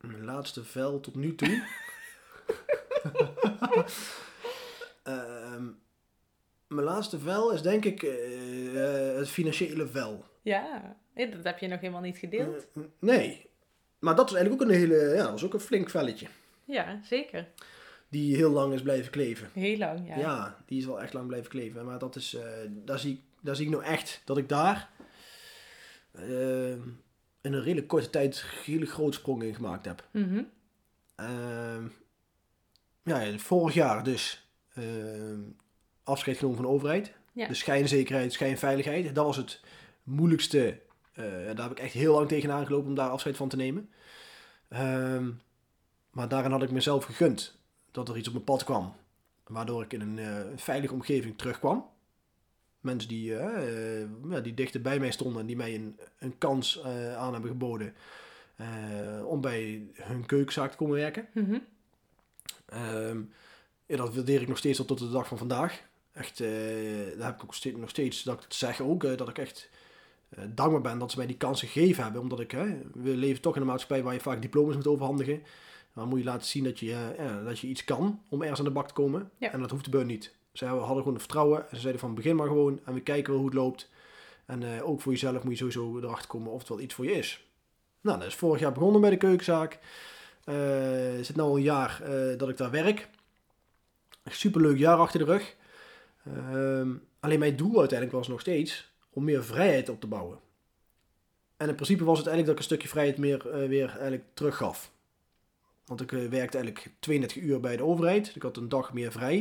[0.00, 1.62] mijn laatste vel tot nu toe.
[5.06, 5.64] Ehm,
[6.66, 10.24] mijn laatste vel is denk ik eh, eh, het financiële vel.
[10.42, 12.66] Ja, dat heb je nog helemaal niet gedeeld.
[12.74, 13.46] Eh, nee.
[13.98, 16.26] Maar dat was eigenlijk ook een hele, ja, dat was ook een flink velletje.
[16.64, 17.48] Ja, zeker.
[18.08, 19.50] Die heel lang is blijven kleven.
[19.52, 20.18] Heel lang, ja.
[20.18, 21.84] Ja, die is wel echt lang blijven kleven.
[21.84, 24.90] Maar dat is, eh, daar, zie ik, daar zie ik nou echt dat ik daar
[27.40, 30.08] in een redelijk korte tijd hele grote sprongen in gemaakt heb.
[30.10, 30.42] Mhm.
[31.14, 31.86] Ehm,
[33.02, 34.45] ja, vorig jaar dus
[36.04, 37.12] afscheid genomen van de overheid.
[37.32, 37.48] Ja.
[37.48, 39.14] De schijnzekerheid, schijnveiligheid.
[39.14, 39.60] Dat was het
[40.02, 40.80] moeilijkste.
[41.12, 43.90] eh, daar heb ik echt heel lang tegenaan gelopen om daar afscheid van te nemen.
[44.68, 45.30] Ehm,
[46.10, 47.58] maar daarin had ik mezelf gegund
[47.90, 48.94] dat er iets op mijn pad kwam.
[49.46, 51.86] Waardoor ik in een eh, veilige omgeving terugkwam.
[52.80, 56.82] Mensen die, eh, ja, die dichter bij mij stonden en die mij een, een kans
[57.16, 57.94] aan hebben geboden.
[59.24, 61.28] om bij hun keukenzaak te komen werken.
[61.34, 61.58] Mhm.
[62.66, 63.22] Ehm,
[63.86, 65.82] ja, dat waardeer ik nog steeds tot de dag van vandaag.
[66.12, 66.48] Echt, eh,
[67.16, 69.38] daar heb ik ook steeds, nog steeds dat ik het zeg ook, eh, dat ik
[69.38, 69.68] echt
[70.28, 72.20] eh, dankbaar ben dat ze mij die kans gegeven hebben.
[72.22, 72.52] Omdat ik,
[72.92, 75.42] we leven toch in een maatschappij waar je vaak diploma's moet overhandigen.
[75.94, 78.64] Dan moet je laten zien dat je, ja, dat je iets kan om ergens aan
[78.64, 79.30] de bak te komen.
[79.38, 79.52] Ja.
[79.52, 80.34] En dat hoeft de beurt niet.
[80.52, 83.32] Ze hadden gewoon het vertrouwen en ze zeiden van begin maar gewoon en we kijken
[83.32, 83.90] wel hoe het loopt.
[84.46, 87.12] En ook voor jezelf moet je sowieso erachter komen of het wel iets voor je
[87.12, 87.46] is.
[88.00, 89.78] Nou, dat is vorig jaar begonnen bij de keukenzaak.
[90.44, 92.02] Het zit nu al een jaar
[92.36, 93.08] dat ik daar werk.
[94.30, 95.56] Superleuk jaar achter de rug.
[96.24, 100.38] Ehm, alleen mijn doel uiteindelijk was nog steeds om meer vrijheid op te bouwen.
[101.56, 104.24] En in principe was het eigenlijk dat ik een stukje vrijheid meer eh, weer eigenlijk
[104.34, 104.92] teruggaf.
[105.84, 108.36] Want ik eh, werkte eigenlijk 32 uur bij de overheid.
[108.36, 109.36] Ik had een dag meer vrij.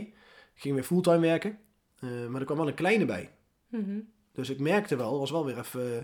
[0.56, 1.60] Ik ging weer fulltime werken.
[2.00, 3.32] Eh, maar er kwam wel een kleine bij.
[3.68, 4.00] Mhm.
[4.32, 5.98] Dus ik merkte wel, was wel weer even.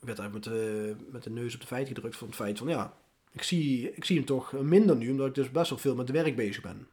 [0.00, 2.68] ik werd eigenlijk met met de neus op de feit gedrukt van het feit van
[2.68, 2.96] ja,
[3.32, 6.10] ik zie, ik zie hem toch minder nu, omdat ik dus best wel veel met
[6.10, 6.86] werk bezig ben.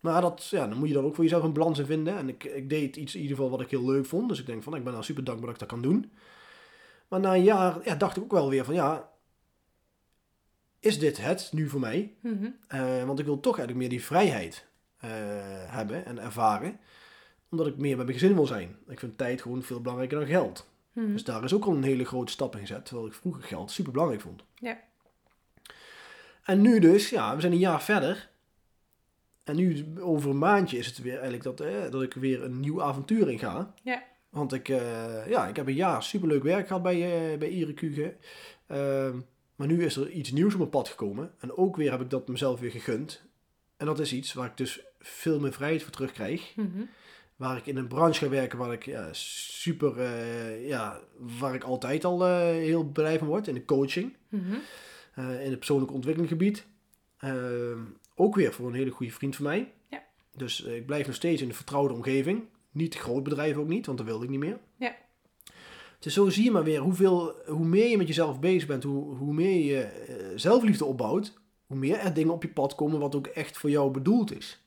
[0.00, 2.16] Maar dat, ja, dan moet je dan ook voor jezelf een balans in vinden.
[2.16, 4.28] En ik, ik deed iets in ieder geval wat ik heel leuk vond.
[4.28, 6.12] Dus ik denk van, ik ben nou super dankbaar dat ik dat kan doen.
[7.08, 9.10] Maar na een jaar ja, dacht ik ook wel weer van, ja,
[10.80, 12.14] is dit het nu voor mij?
[12.20, 12.48] Mhm.
[12.66, 14.66] Eh, want ik wil toch eigenlijk meer die vrijheid
[14.96, 15.10] eh,
[15.66, 16.80] hebben en ervaren.
[17.50, 18.76] Omdat ik meer met mijn gezin wil zijn.
[18.88, 20.68] Ik vind tijd gewoon veel belangrijker dan geld.
[20.92, 21.12] Mhm.
[21.12, 22.84] Dus daar is ook al een hele grote stap in gezet.
[22.84, 24.44] Terwijl ik vroeger geld super belangrijk vond.
[24.54, 24.78] Ja.
[26.44, 28.28] En nu dus, ja, we zijn een jaar verder.
[29.44, 32.60] En nu over een maandje is het weer eigenlijk dat, eh, dat ik weer een
[32.60, 33.74] nieuw avontuur in ga.
[33.82, 34.02] Ja.
[34.30, 38.16] Want ik, eh, ja, ik heb een jaar superleuk werk gehad bij, uh, bij Irekuge.
[38.66, 39.20] Ehm,
[39.56, 41.32] maar nu is er iets nieuws op mijn pad gekomen.
[41.38, 43.22] En ook weer heb ik dat mezelf weer gegund.
[43.76, 46.52] En dat is iets waar ik dus veel meer vrijheid voor terugkrijg.
[46.56, 46.82] Mhm.
[47.36, 50.02] Waar ik in een branche ga werken waar ik ja, super,
[50.66, 53.48] ja, waar ik altijd al heel blij van word.
[53.48, 54.54] In de coaching, Mhm.
[55.14, 56.66] Eh, in het persoonlijke ontwikkelinggebied.
[57.18, 57.78] Ehm,
[58.14, 59.72] ook weer voor een hele goede vriend van mij.
[59.88, 60.02] Ja.
[60.36, 62.44] Dus eh, ik blijf nog steeds in een vertrouwde omgeving.
[62.70, 64.58] Niet groot bedrijf ook niet, want dat wilde ik niet meer.
[64.76, 64.96] Ja.
[65.98, 69.16] Dus zo zie je maar weer hoeveel, hoe meer je met jezelf bezig bent, hoe,
[69.16, 73.14] hoe meer je eh, zelfliefde opbouwt, hoe meer er dingen op je pad komen wat
[73.14, 74.64] ook echt voor jou bedoeld is.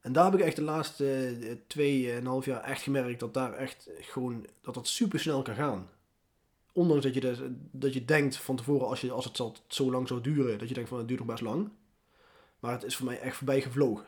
[0.00, 3.34] En daar heb ik echt de laatste eh, twee en half jaar echt gemerkt dat
[3.34, 5.88] daar echt gewoon, dat dat super snel kan gaan.
[6.72, 7.38] Ondanks dat je, dus,
[7.70, 10.68] dat je denkt van tevoren, als, je, als het zal, zo lang zou duren, dat
[10.68, 11.70] je denkt van het duurt nog best lang.
[12.58, 14.06] Maar het is voor mij echt voorbij gevlogen.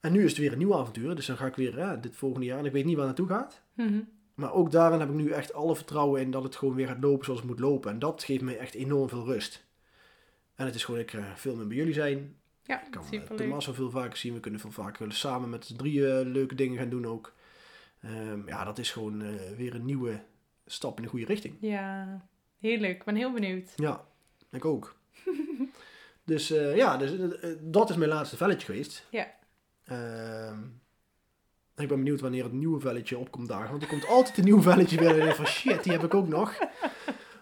[0.00, 2.46] En nu is het weer een nieuw avontuur, dus dan ga ik weer dit volgende
[2.46, 3.62] jaar, en ik weet niet waar het naartoe gaat.
[3.74, 4.00] Mhm.
[4.34, 7.02] Maar ook daarin heb ik nu echt alle vertrouwen in dat het gewoon weer gaat
[7.02, 7.90] lopen zoals het moet lopen.
[7.90, 9.64] En dat geeft me echt enorm veel rust.
[10.54, 12.36] En het is gewoon, ik ga veel meer bij jullie zijn.
[12.62, 13.20] Ja, Ik kan eh.
[13.20, 14.34] Thomas veel vaker zien.
[14.34, 17.32] We kunnen veel vaker samen met z'n drieën leuke dingen gaan doen ook.
[18.00, 20.22] Ehm, ja, dat is gewoon eh, weer een nieuwe
[20.72, 21.56] stap in de goede richting.
[21.60, 22.20] Ja,
[22.60, 22.96] heel leuk.
[22.96, 23.72] Ik ben heel benieuwd.
[23.76, 24.04] Ja,
[24.50, 24.96] ik ook.
[26.24, 29.06] dus eh, ja, dus, eh, eh, dat is mijn laatste velletje geweest.
[29.10, 29.26] Ja.
[29.84, 30.58] Ehm,
[31.76, 33.68] ik ben benieuwd wanneer het nieuwe velletje opkomt daar.
[33.70, 35.34] Want er komt altijd een nieuw velletje weer.
[35.34, 36.58] Van shit, die heb ik ook nog.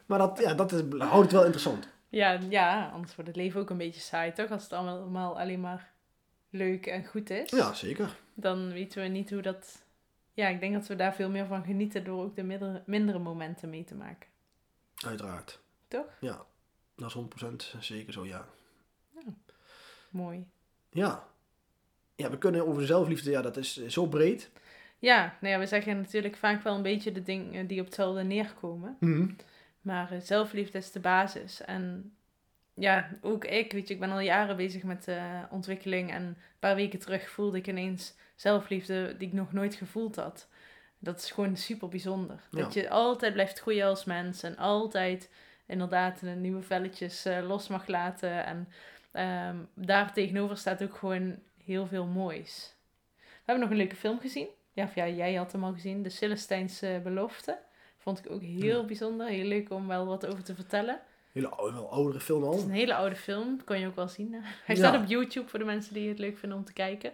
[0.07, 1.89] Maar dat, ja, dat is, houdt het wel interessant.
[2.09, 4.51] Ja, ja, anders wordt het leven ook een beetje saai, toch?
[4.51, 5.93] Als het allemaal alleen maar
[6.51, 7.51] leuk en goed is.
[7.51, 8.17] Ja, zeker.
[8.35, 9.83] Dan weten we niet hoe dat...
[10.39, 13.19] Ja, ik denk dat we daar veel meer van genieten door ook de mindere, mindere
[13.19, 14.29] momenten mee te maken.
[15.07, 15.61] Uiteraard.
[15.89, 16.07] Toch?
[16.21, 16.45] Ja,
[16.97, 17.17] dat is
[17.75, 18.49] 100% zeker zo, ja.
[20.11, 20.47] Mooi.
[20.91, 21.29] Ja.
[22.15, 24.51] Ja, we kunnen over zelfliefde, ja, dat is zo breed.
[24.99, 28.23] Ja, nou ja, we zeggen natuurlijk vaak wel een beetje de dingen die op hetzelfde
[28.23, 28.97] neerkomen.
[29.01, 29.29] Mhm.
[29.81, 31.61] Maar eh, zelfliefde is de basis.
[31.61, 32.13] En
[32.75, 36.11] ja, ook ik, weet je, ik ben al jaren bezig met eh, ontwikkeling.
[36.11, 40.49] En een paar weken terug voelde ik ineens zelfliefde die ik nog nooit gevoeld had.
[40.99, 42.41] Dat is gewoon super bijzonder.
[42.51, 44.43] Dat je altijd blijft groeien als mens.
[44.43, 45.31] En altijd
[45.67, 48.45] inderdaad de nieuwe velletjes eh, los mag laten.
[48.45, 48.69] En
[49.13, 52.75] ehm, daar tegenover staat ook gewoon heel veel moois.
[53.19, 54.49] We hebben nog een leuke film gezien.
[54.73, 56.03] Ja, of ja, jij had hem al gezien.
[56.03, 57.59] De Celestijnse Belofte.
[57.99, 58.85] Vond ik ook heel Ja.
[58.87, 59.27] bijzonder.
[59.27, 61.01] Heel leuk om wel wat over te vertellen.
[61.33, 62.67] Hele ou- wel oudere film Het is al.
[62.67, 63.65] een hele oude film.
[63.65, 64.33] Kon je ook wel zien.
[64.33, 64.75] Hij Ja.
[64.75, 67.13] staat op YouTube voor de mensen die het leuk vinden om te kijken.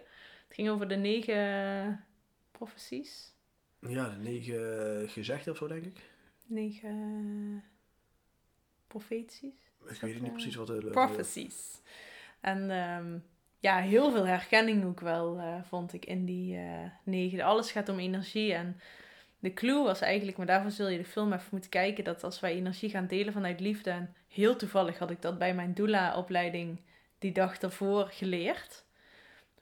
[0.55, 2.05] Het ging over de negen
[2.51, 3.33] profeties.
[3.79, 6.01] Ja, de negen gezegden of zo, denk ik.
[6.45, 7.63] Negen
[8.87, 9.53] profeties.
[9.89, 10.87] Ik weet niet eh, precies wat de...
[10.91, 11.81] Prophecies.
[12.41, 13.17] En ehm,
[13.59, 17.41] ja, heel veel herkenning ook wel, eh, vond ik in die eh negen.
[17.41, 18.53] Alles gaat om energie.
[18.53, 18.79] En
[19.39, 22.39] de clue was eigenlijk, maar daarvoor zul je de film even moeten kijken, dat als
[22.39, 23.89] wij energie gaan delen vanuit liefde.
[23.89, 26.81] En heel toevallig had ik dat bij mijn doula-opleiding
[27.19, 28.84] die dag daarvoor geleerd.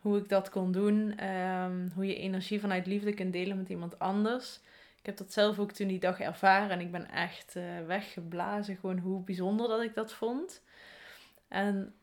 [0.04, 1.18] Hoe ik dat kon doen.
[1.18, 4.60] ehm, hoe je energie vanuit liefde kunt delen met iemand anders.
[4.99, 6.70] Ik heb dat zelf ook toen die dag ervaren.
[6.70, 8.76] En ik ben echt eh, weggeblazen.
[8.76, 10.62] Gewoon hoe bijzonder dat ik dat vond.
[11.47, 11.93] En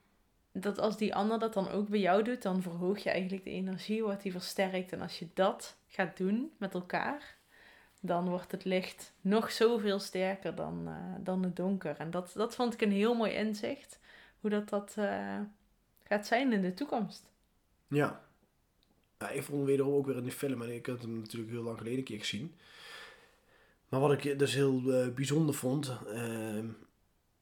[0.53, 3.51] dat als die ander dat dan ook bij jou doet, dan verhoog je eigenlijk de
[3.51, 4.93] energie, wordt die versterkt.
[4.93, 7.37] En als je dat gaat doen met elkaar,
[8.01, 11.97] dan wordt het licht nog zoveel sterker dan, eh, dan het donker.
[11.99, 13.99] En dat, dat vond ik een heel mooi inzicht.
[14.41, 15.41] Hoe dat, dat eh,
[16.05, 17.30] gaat zijn in de toekomst.
[17.91, 18.21] Ja.
[19.19, 19.29] ja.
[19.31, 20.63] Ik vond hem wederom ook weer in die film.
[20.63, 22.55] En ik had hem natuurlijk heel lang geleden een keer gezien.
[23.89, 25.93] Maar wat ik dus heel eh, bijzonder vond...
[26.13, 26.67] ehm,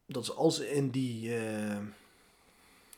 [0.07, 1.37] dat ze als in die...
[1.37, 1.77] eh,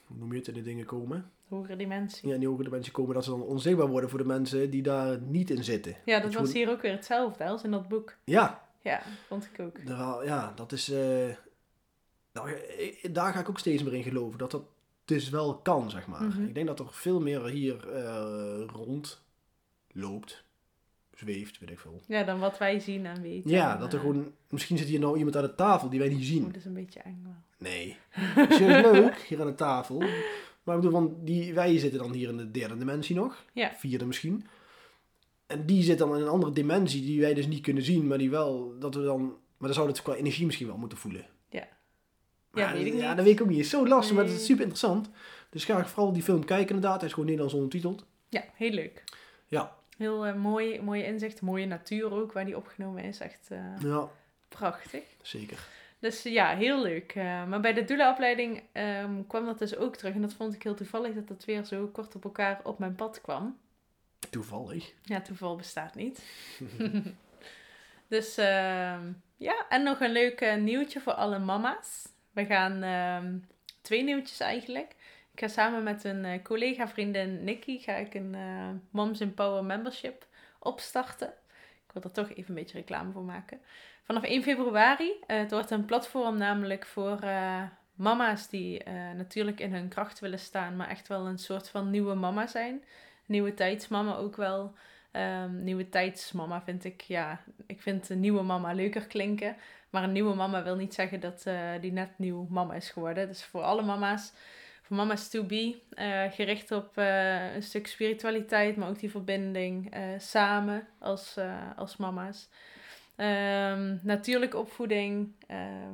[0.07, 1.31] hoe noem je het, in de dingen komen.
[1.49, 2.29] Hogere dimensie.
[2.29, 4.83] Ja, in die hogere mensen komen, dat ze dan onzichtbaar worden voor de mensen die
[4.83, 5.97] daar niet in zitten.
[6.05, 8.17] Ja, dat was hier ook weer hetzelfde als in dat boek.
[8.25, 9.87] Ja, Ja, vond ik ook.
[9.87, 10.89] daar- ja dat is...
[10.91, 11.35] eh,
[12.33, 12.57] nou,
[13.13, 14.63] daar ga ik ook steeds meer in geloven, dat dat
[15.15, 16.23] dus wel kan, zeg maar.
[16.23, 16.43] Mhm.
[16.43, 19.23] Ik denk dat er veel meer hier eh, rond
[19.93, 20.45] loopt,
[21.15, 22.01] zweeft, weet ik veel.
[22.07, 23.51] Ja, dan wat wij zien en weten.
[23.51, 24.33] Ja, dat er eh, gewoon...
[24.49, 26.41] Misschien zit hier nou iemand aan de tafel die wij niet zien.
[26.45, 27.35] Oh, dat is een beetje eng wel.
[27.59, 27.97] Nee.
[28.49, 29.99] Serieus leuk, hier aan de tafel.
[30.63, 33.45] Maar ik bedoel, van die, wij zitten dan hier in de derde dimensie nog.
[33.53, 33.73] Ja.
[33.77, 34.47] Vierde misschien.
[35.47, 38.19] En die zit dan in een andere dimensie die wij dus niet kunnen zien, maar
[38.19, 39.21] die wel, dat we dan...
[39.57, 41.27] Maar dan zou het qua energie misschien wel moeten voelen.
[42.55, 42.65] Ja.
[42.67, 43.17] Maar Ja, weet ik Ja, niet.
[43.17, 43.57] dat weet ik ook niet.
[43.57, 45.11] Het is zo lastig, maar het is super interessant.
[45.51, 46.97] Dus ga vooral die film kijken inderdaad.
[46.99, 48.05] Hij is gewoon Nederlands ondertiteld.
[48.29, 49.05] Ja, heel leuk.
[49.47, 49.77] Ja.
[49.97, 53.19] Heel eh, mooi, mooie inzicht, mooie natuur ook, waar die opgenomen is.
[53.21, 54.09] Echt eh, Ja,
[54.49, 55.03] prachtig.
[55.23, 55.59] zeker.
[55.99, 57.13] Dus ja, heel leuk.
[57.15, 60.15] Eh, maar bij de doula-opleiding ehm, kwam dat dus ook terug.
[60.15, 62.95] En dat vond ik heel toevallig dat dat weer zo kort op elkaar op mijn
[62.95, 63.59] pad kwam.
[64.31, 64.93] Toevallig.
[65.03, 66.23] Ja, toeval bestaat niet.
[68.09, 72.09] dus ehm, ja, en nog een leuk nieuwtje voor alle mama's.
[72.41, 73.39] We gaan ehm,
[73.83, 74.95] twee nieuwtjes eigenlijk.
[75.33, 79.65] Ik ga samen met een eh, collega-vriendin Nikki ga ik een eh, Moms in Power
[79.65, 80.27] membership
[80.59, 81.29] opstarten.
[81.87, 83.61] Ik wil er toch even een beetje reclame voor maken.
[84.03, 85.13] Vanaf 1 februari.
[85.27, 87.63] eh, het wordt een platform namelijk voor eh,
[87.95, 88.85] mama's die
[89.17, 92.85] natuurlijk in hun kracht willen staan, maar echt wel een soort van nieuwe mama zijn.
[93.27, 94.75] Nieuwe tijdsmama ook wel.
[95.11, 99.57] Ehm, nieuwe tijdsmama vind ik, ja, ik vind een nieuwe mama leuker klinken.
[99.91, 103.27] Maar een nieuwe mama wil niet zeggen dat eh, die net nieuw mama is geworden.
[103.27, 104.33] Dus voor alle mama's,
[104.83, 109.95] voor mama's to be, eh, gericht op eh, een stuk spiritualiteit, maar ook die verbinding
[110.19, 111.39] samen als,
[111.77, 112.49] als mama's.
[113.17, 115.35] Ehm, natuurlijke opvoeding,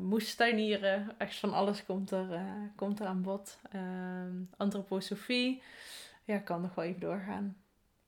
[0.00, 2.40] moestuinieren, echt van alles komt er,
[2.76, 3.58] komt er aan bod.
[3.72, 5.62] Ehm, antroposofie,
[6.24, 7.56] ja, kan nog wel even doorgaan.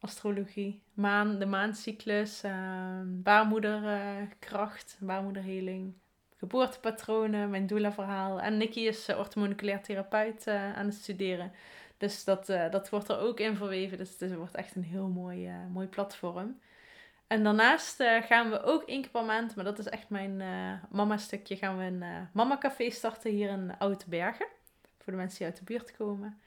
[0.01, 5.95] Astrologie, maan, de maancyclus, ehm baarmoederkracht, baarmoederheling,
[6.37, 8.41] geboortepatronen, mijn doula-verhaal.
[8.41, 11.53] En Nikki is uh, therapeut eh, aan het studeren.
[11.97, 13.99] Dus dat, eh, dat wordt er ook in verweven.
[13.99, 16.61] Dus het wordt echt een heel mooi, mooi platform.
[17.27, 20.43] En daarnaast gaan we ook één keer per maand, maar dat is echt mijn
[20.91, 24.47] mama-stukje, gaan we een mama-café starten hier in Oud-Bergen.
[24.99, 26.41] Voor de mensen die uit de buurt komen.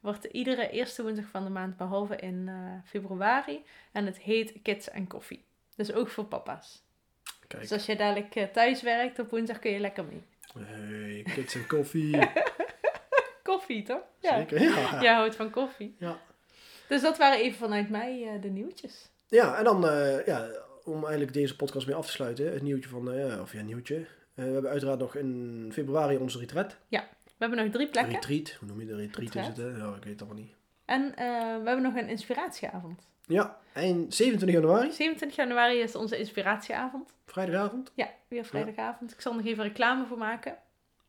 [0.00, 3.64] Wordt iedere eerste woensdag van de maand, behalve in eh, februari.
[3.92, 5.44] En het heet Kids en Koffie.
[5.76, 6.82] Dus ook voor papa's.
[7.48, 7.62] Kijk.
[7.62, 10.22] Dus als jij dadelijk eh, thuis werkt op woensdag kun je lekker mee.
[10.64, 12.18] Hey, kids en koffie.
[13.42, 14.02] Koffie, toch?
[14.20, 14.36] Ja.
[14.38, 15.02] Zeker, ja.
[15.02, 15.96] Jij houdt van koffie.
[15.98, 16.18] Ja.
[16.88, 19.10] Dus dat waren even vanuit mij eh, de nieuwtjes.
[19.28, 19.80] Ja, en dan,
[20.26, 20.48] ja,
[20.84, 24.06] om eigenlijk deze podcast mee af te sluiten, het nieuwtje van, ja, of ja, nieuwtje.
[24.34, 26.76] We hebben uiteraard nog in februari onze retreat.
[27.36, 28.12] We hebben nog drie plekken.
[28.14, 29.34] Retreat, hoe noem je de retreat?
[29.34, 29.66] Is het, hè?
[29.66, 30.54] Ja, ik weet het allemaal niet.
[30.84, 33.02] En eh, we hebben nog een inspiratieavond.
[33.26, 37.12] Ja, en 27 januari, 27 januari is onze inspiratieavond.
[37.26, 37.92] vrijdagavond.
[37.94, 39.12] Ja, weer vrijdagavond.
[39.12, 40.56] Ik zal nog even reclame voor maken.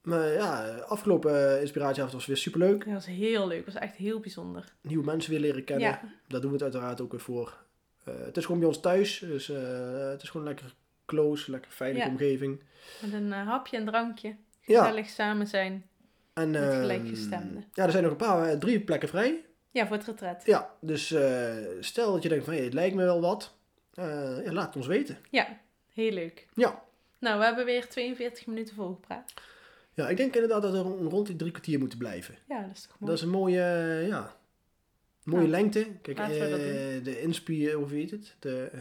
[0.01, 2.85] Maar ja, afgelopen eh, inspiratieavond was weer superleuk.
[2.85, 3.65] Dat was heel leuk.
[3.65, 4.73] Dat was echt heel bijzonder.
[4.81, 5.87] Nieuwe mensen weer leren kennen.
[5.87, 7.57] Ja, Daar doen we het uiteraard ook weer voor.
[8.03, 9.47] Eh, het is gewoon bij ons thuis, dus
[10.11, 10.73] het is gewoon lekker
[11.05, 12.11] close, lekker veilige Ja.
[12.11, 12.61] omgeving.
[13.01, 14.35] met een hapje en drankje.
[14.61, 14.83] Ja.
[14.83, 15.85] Gezellig samen zijn.
[16.37, 17.65] En, Met ehm, gelijkgestemden.
[17.73, 19.45] Ja, er zijn nog een paar, drie plekken vrij.
[19.71, 20.41] Ja, voor het retret.
[20.45, 23.55] Ja, dus eh, stel dat je denkt van, hé, het lijkt me wel wat.
[23.93, 25.17] eh, ja, laat het ons weten.
[25.29, 25.59] Ja,
[25.93, 26.47] heel leuk.
[26.53, 26.81] Ja.
[27.19, 29.33] Nou, we hebben weer 42 minuten volgepraat.
[29.93, 30.79] Ja, ik denk inderdaad dat we
[31.09, 32.35] rond die drie kwartier moeten blijven.
[32.47, 33.11] Ja, dat is toch mooi.
[33.11, 34.35] Dat is een mooie, eh, ja,
[35.23, 35.87] mooie Nou, lengte.
[36.01, 36.27] Kijk, eh,
[37.03, 38.35] de inspire, hoe heet het?
[38.39, 38.79] De, eh,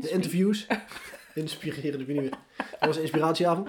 [0.00, 0.66] de interviews.
[1.44, 2.38] Inspireren, ik weet niet meer.
[2.56, 3.68] Dat was een inspiratieavond.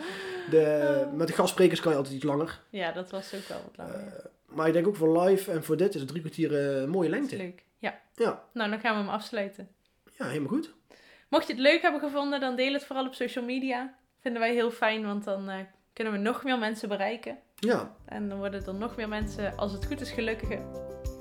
[0.49, 1.13] De, Oh.
[1.13, 2.59] met de gastsprekers kan je altijd iets langer.
[2.69, 4.07] Ja, dat was ook wel wat langer.
[4.07, 6.87] Eh, maar ik denk ook voor live en voor dit is het drie kwartier eh,
[6.87, 7.37] mooie lengte.
[7.37, 7.63] leuk.
[7.77, 7.99] Ja.
[8.15, 8.43] Ja.
[8.53, 9.67] Nou, dan gaan we hem afsluiten.
[10.17, 10.73] Ja, helemaal goed.
[11.29, 13.95] Mocht je het leuk hebben gevonden, dan deel het vooral op social media.
[14.21, 15.55] Vinden wij heel fijn, want dan eh,
[15.93, 17.37] kunnen we nog meer mensen bereiken.
[17.55, 20.59] Ja, En dan worden er nog meer mensen, als het goed is, gelukkiger.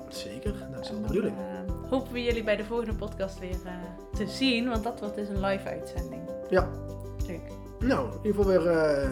[0.09, 0.53] zeker.
[0.71, 1.35] Dat is En de bedoeling.
[1.93, 3.73] Hopen we jullie bij de volgende podcast weer eh,
[4.13, 6.21] te zien, want dat wordt dus een live uitzending.
[6.49, 6.69] Ja.
[7.27, 7.41] Leuk.
[7.79, 9.09] Nou, in ieder geval weer eh,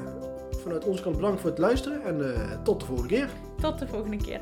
[0.61, 2.03] vanuit onze kant bedankt voor het luisteren.
[2.03, 3.29] En eh, tot de volgende keer.
[3.61, 4.41] Tot de volgende keer.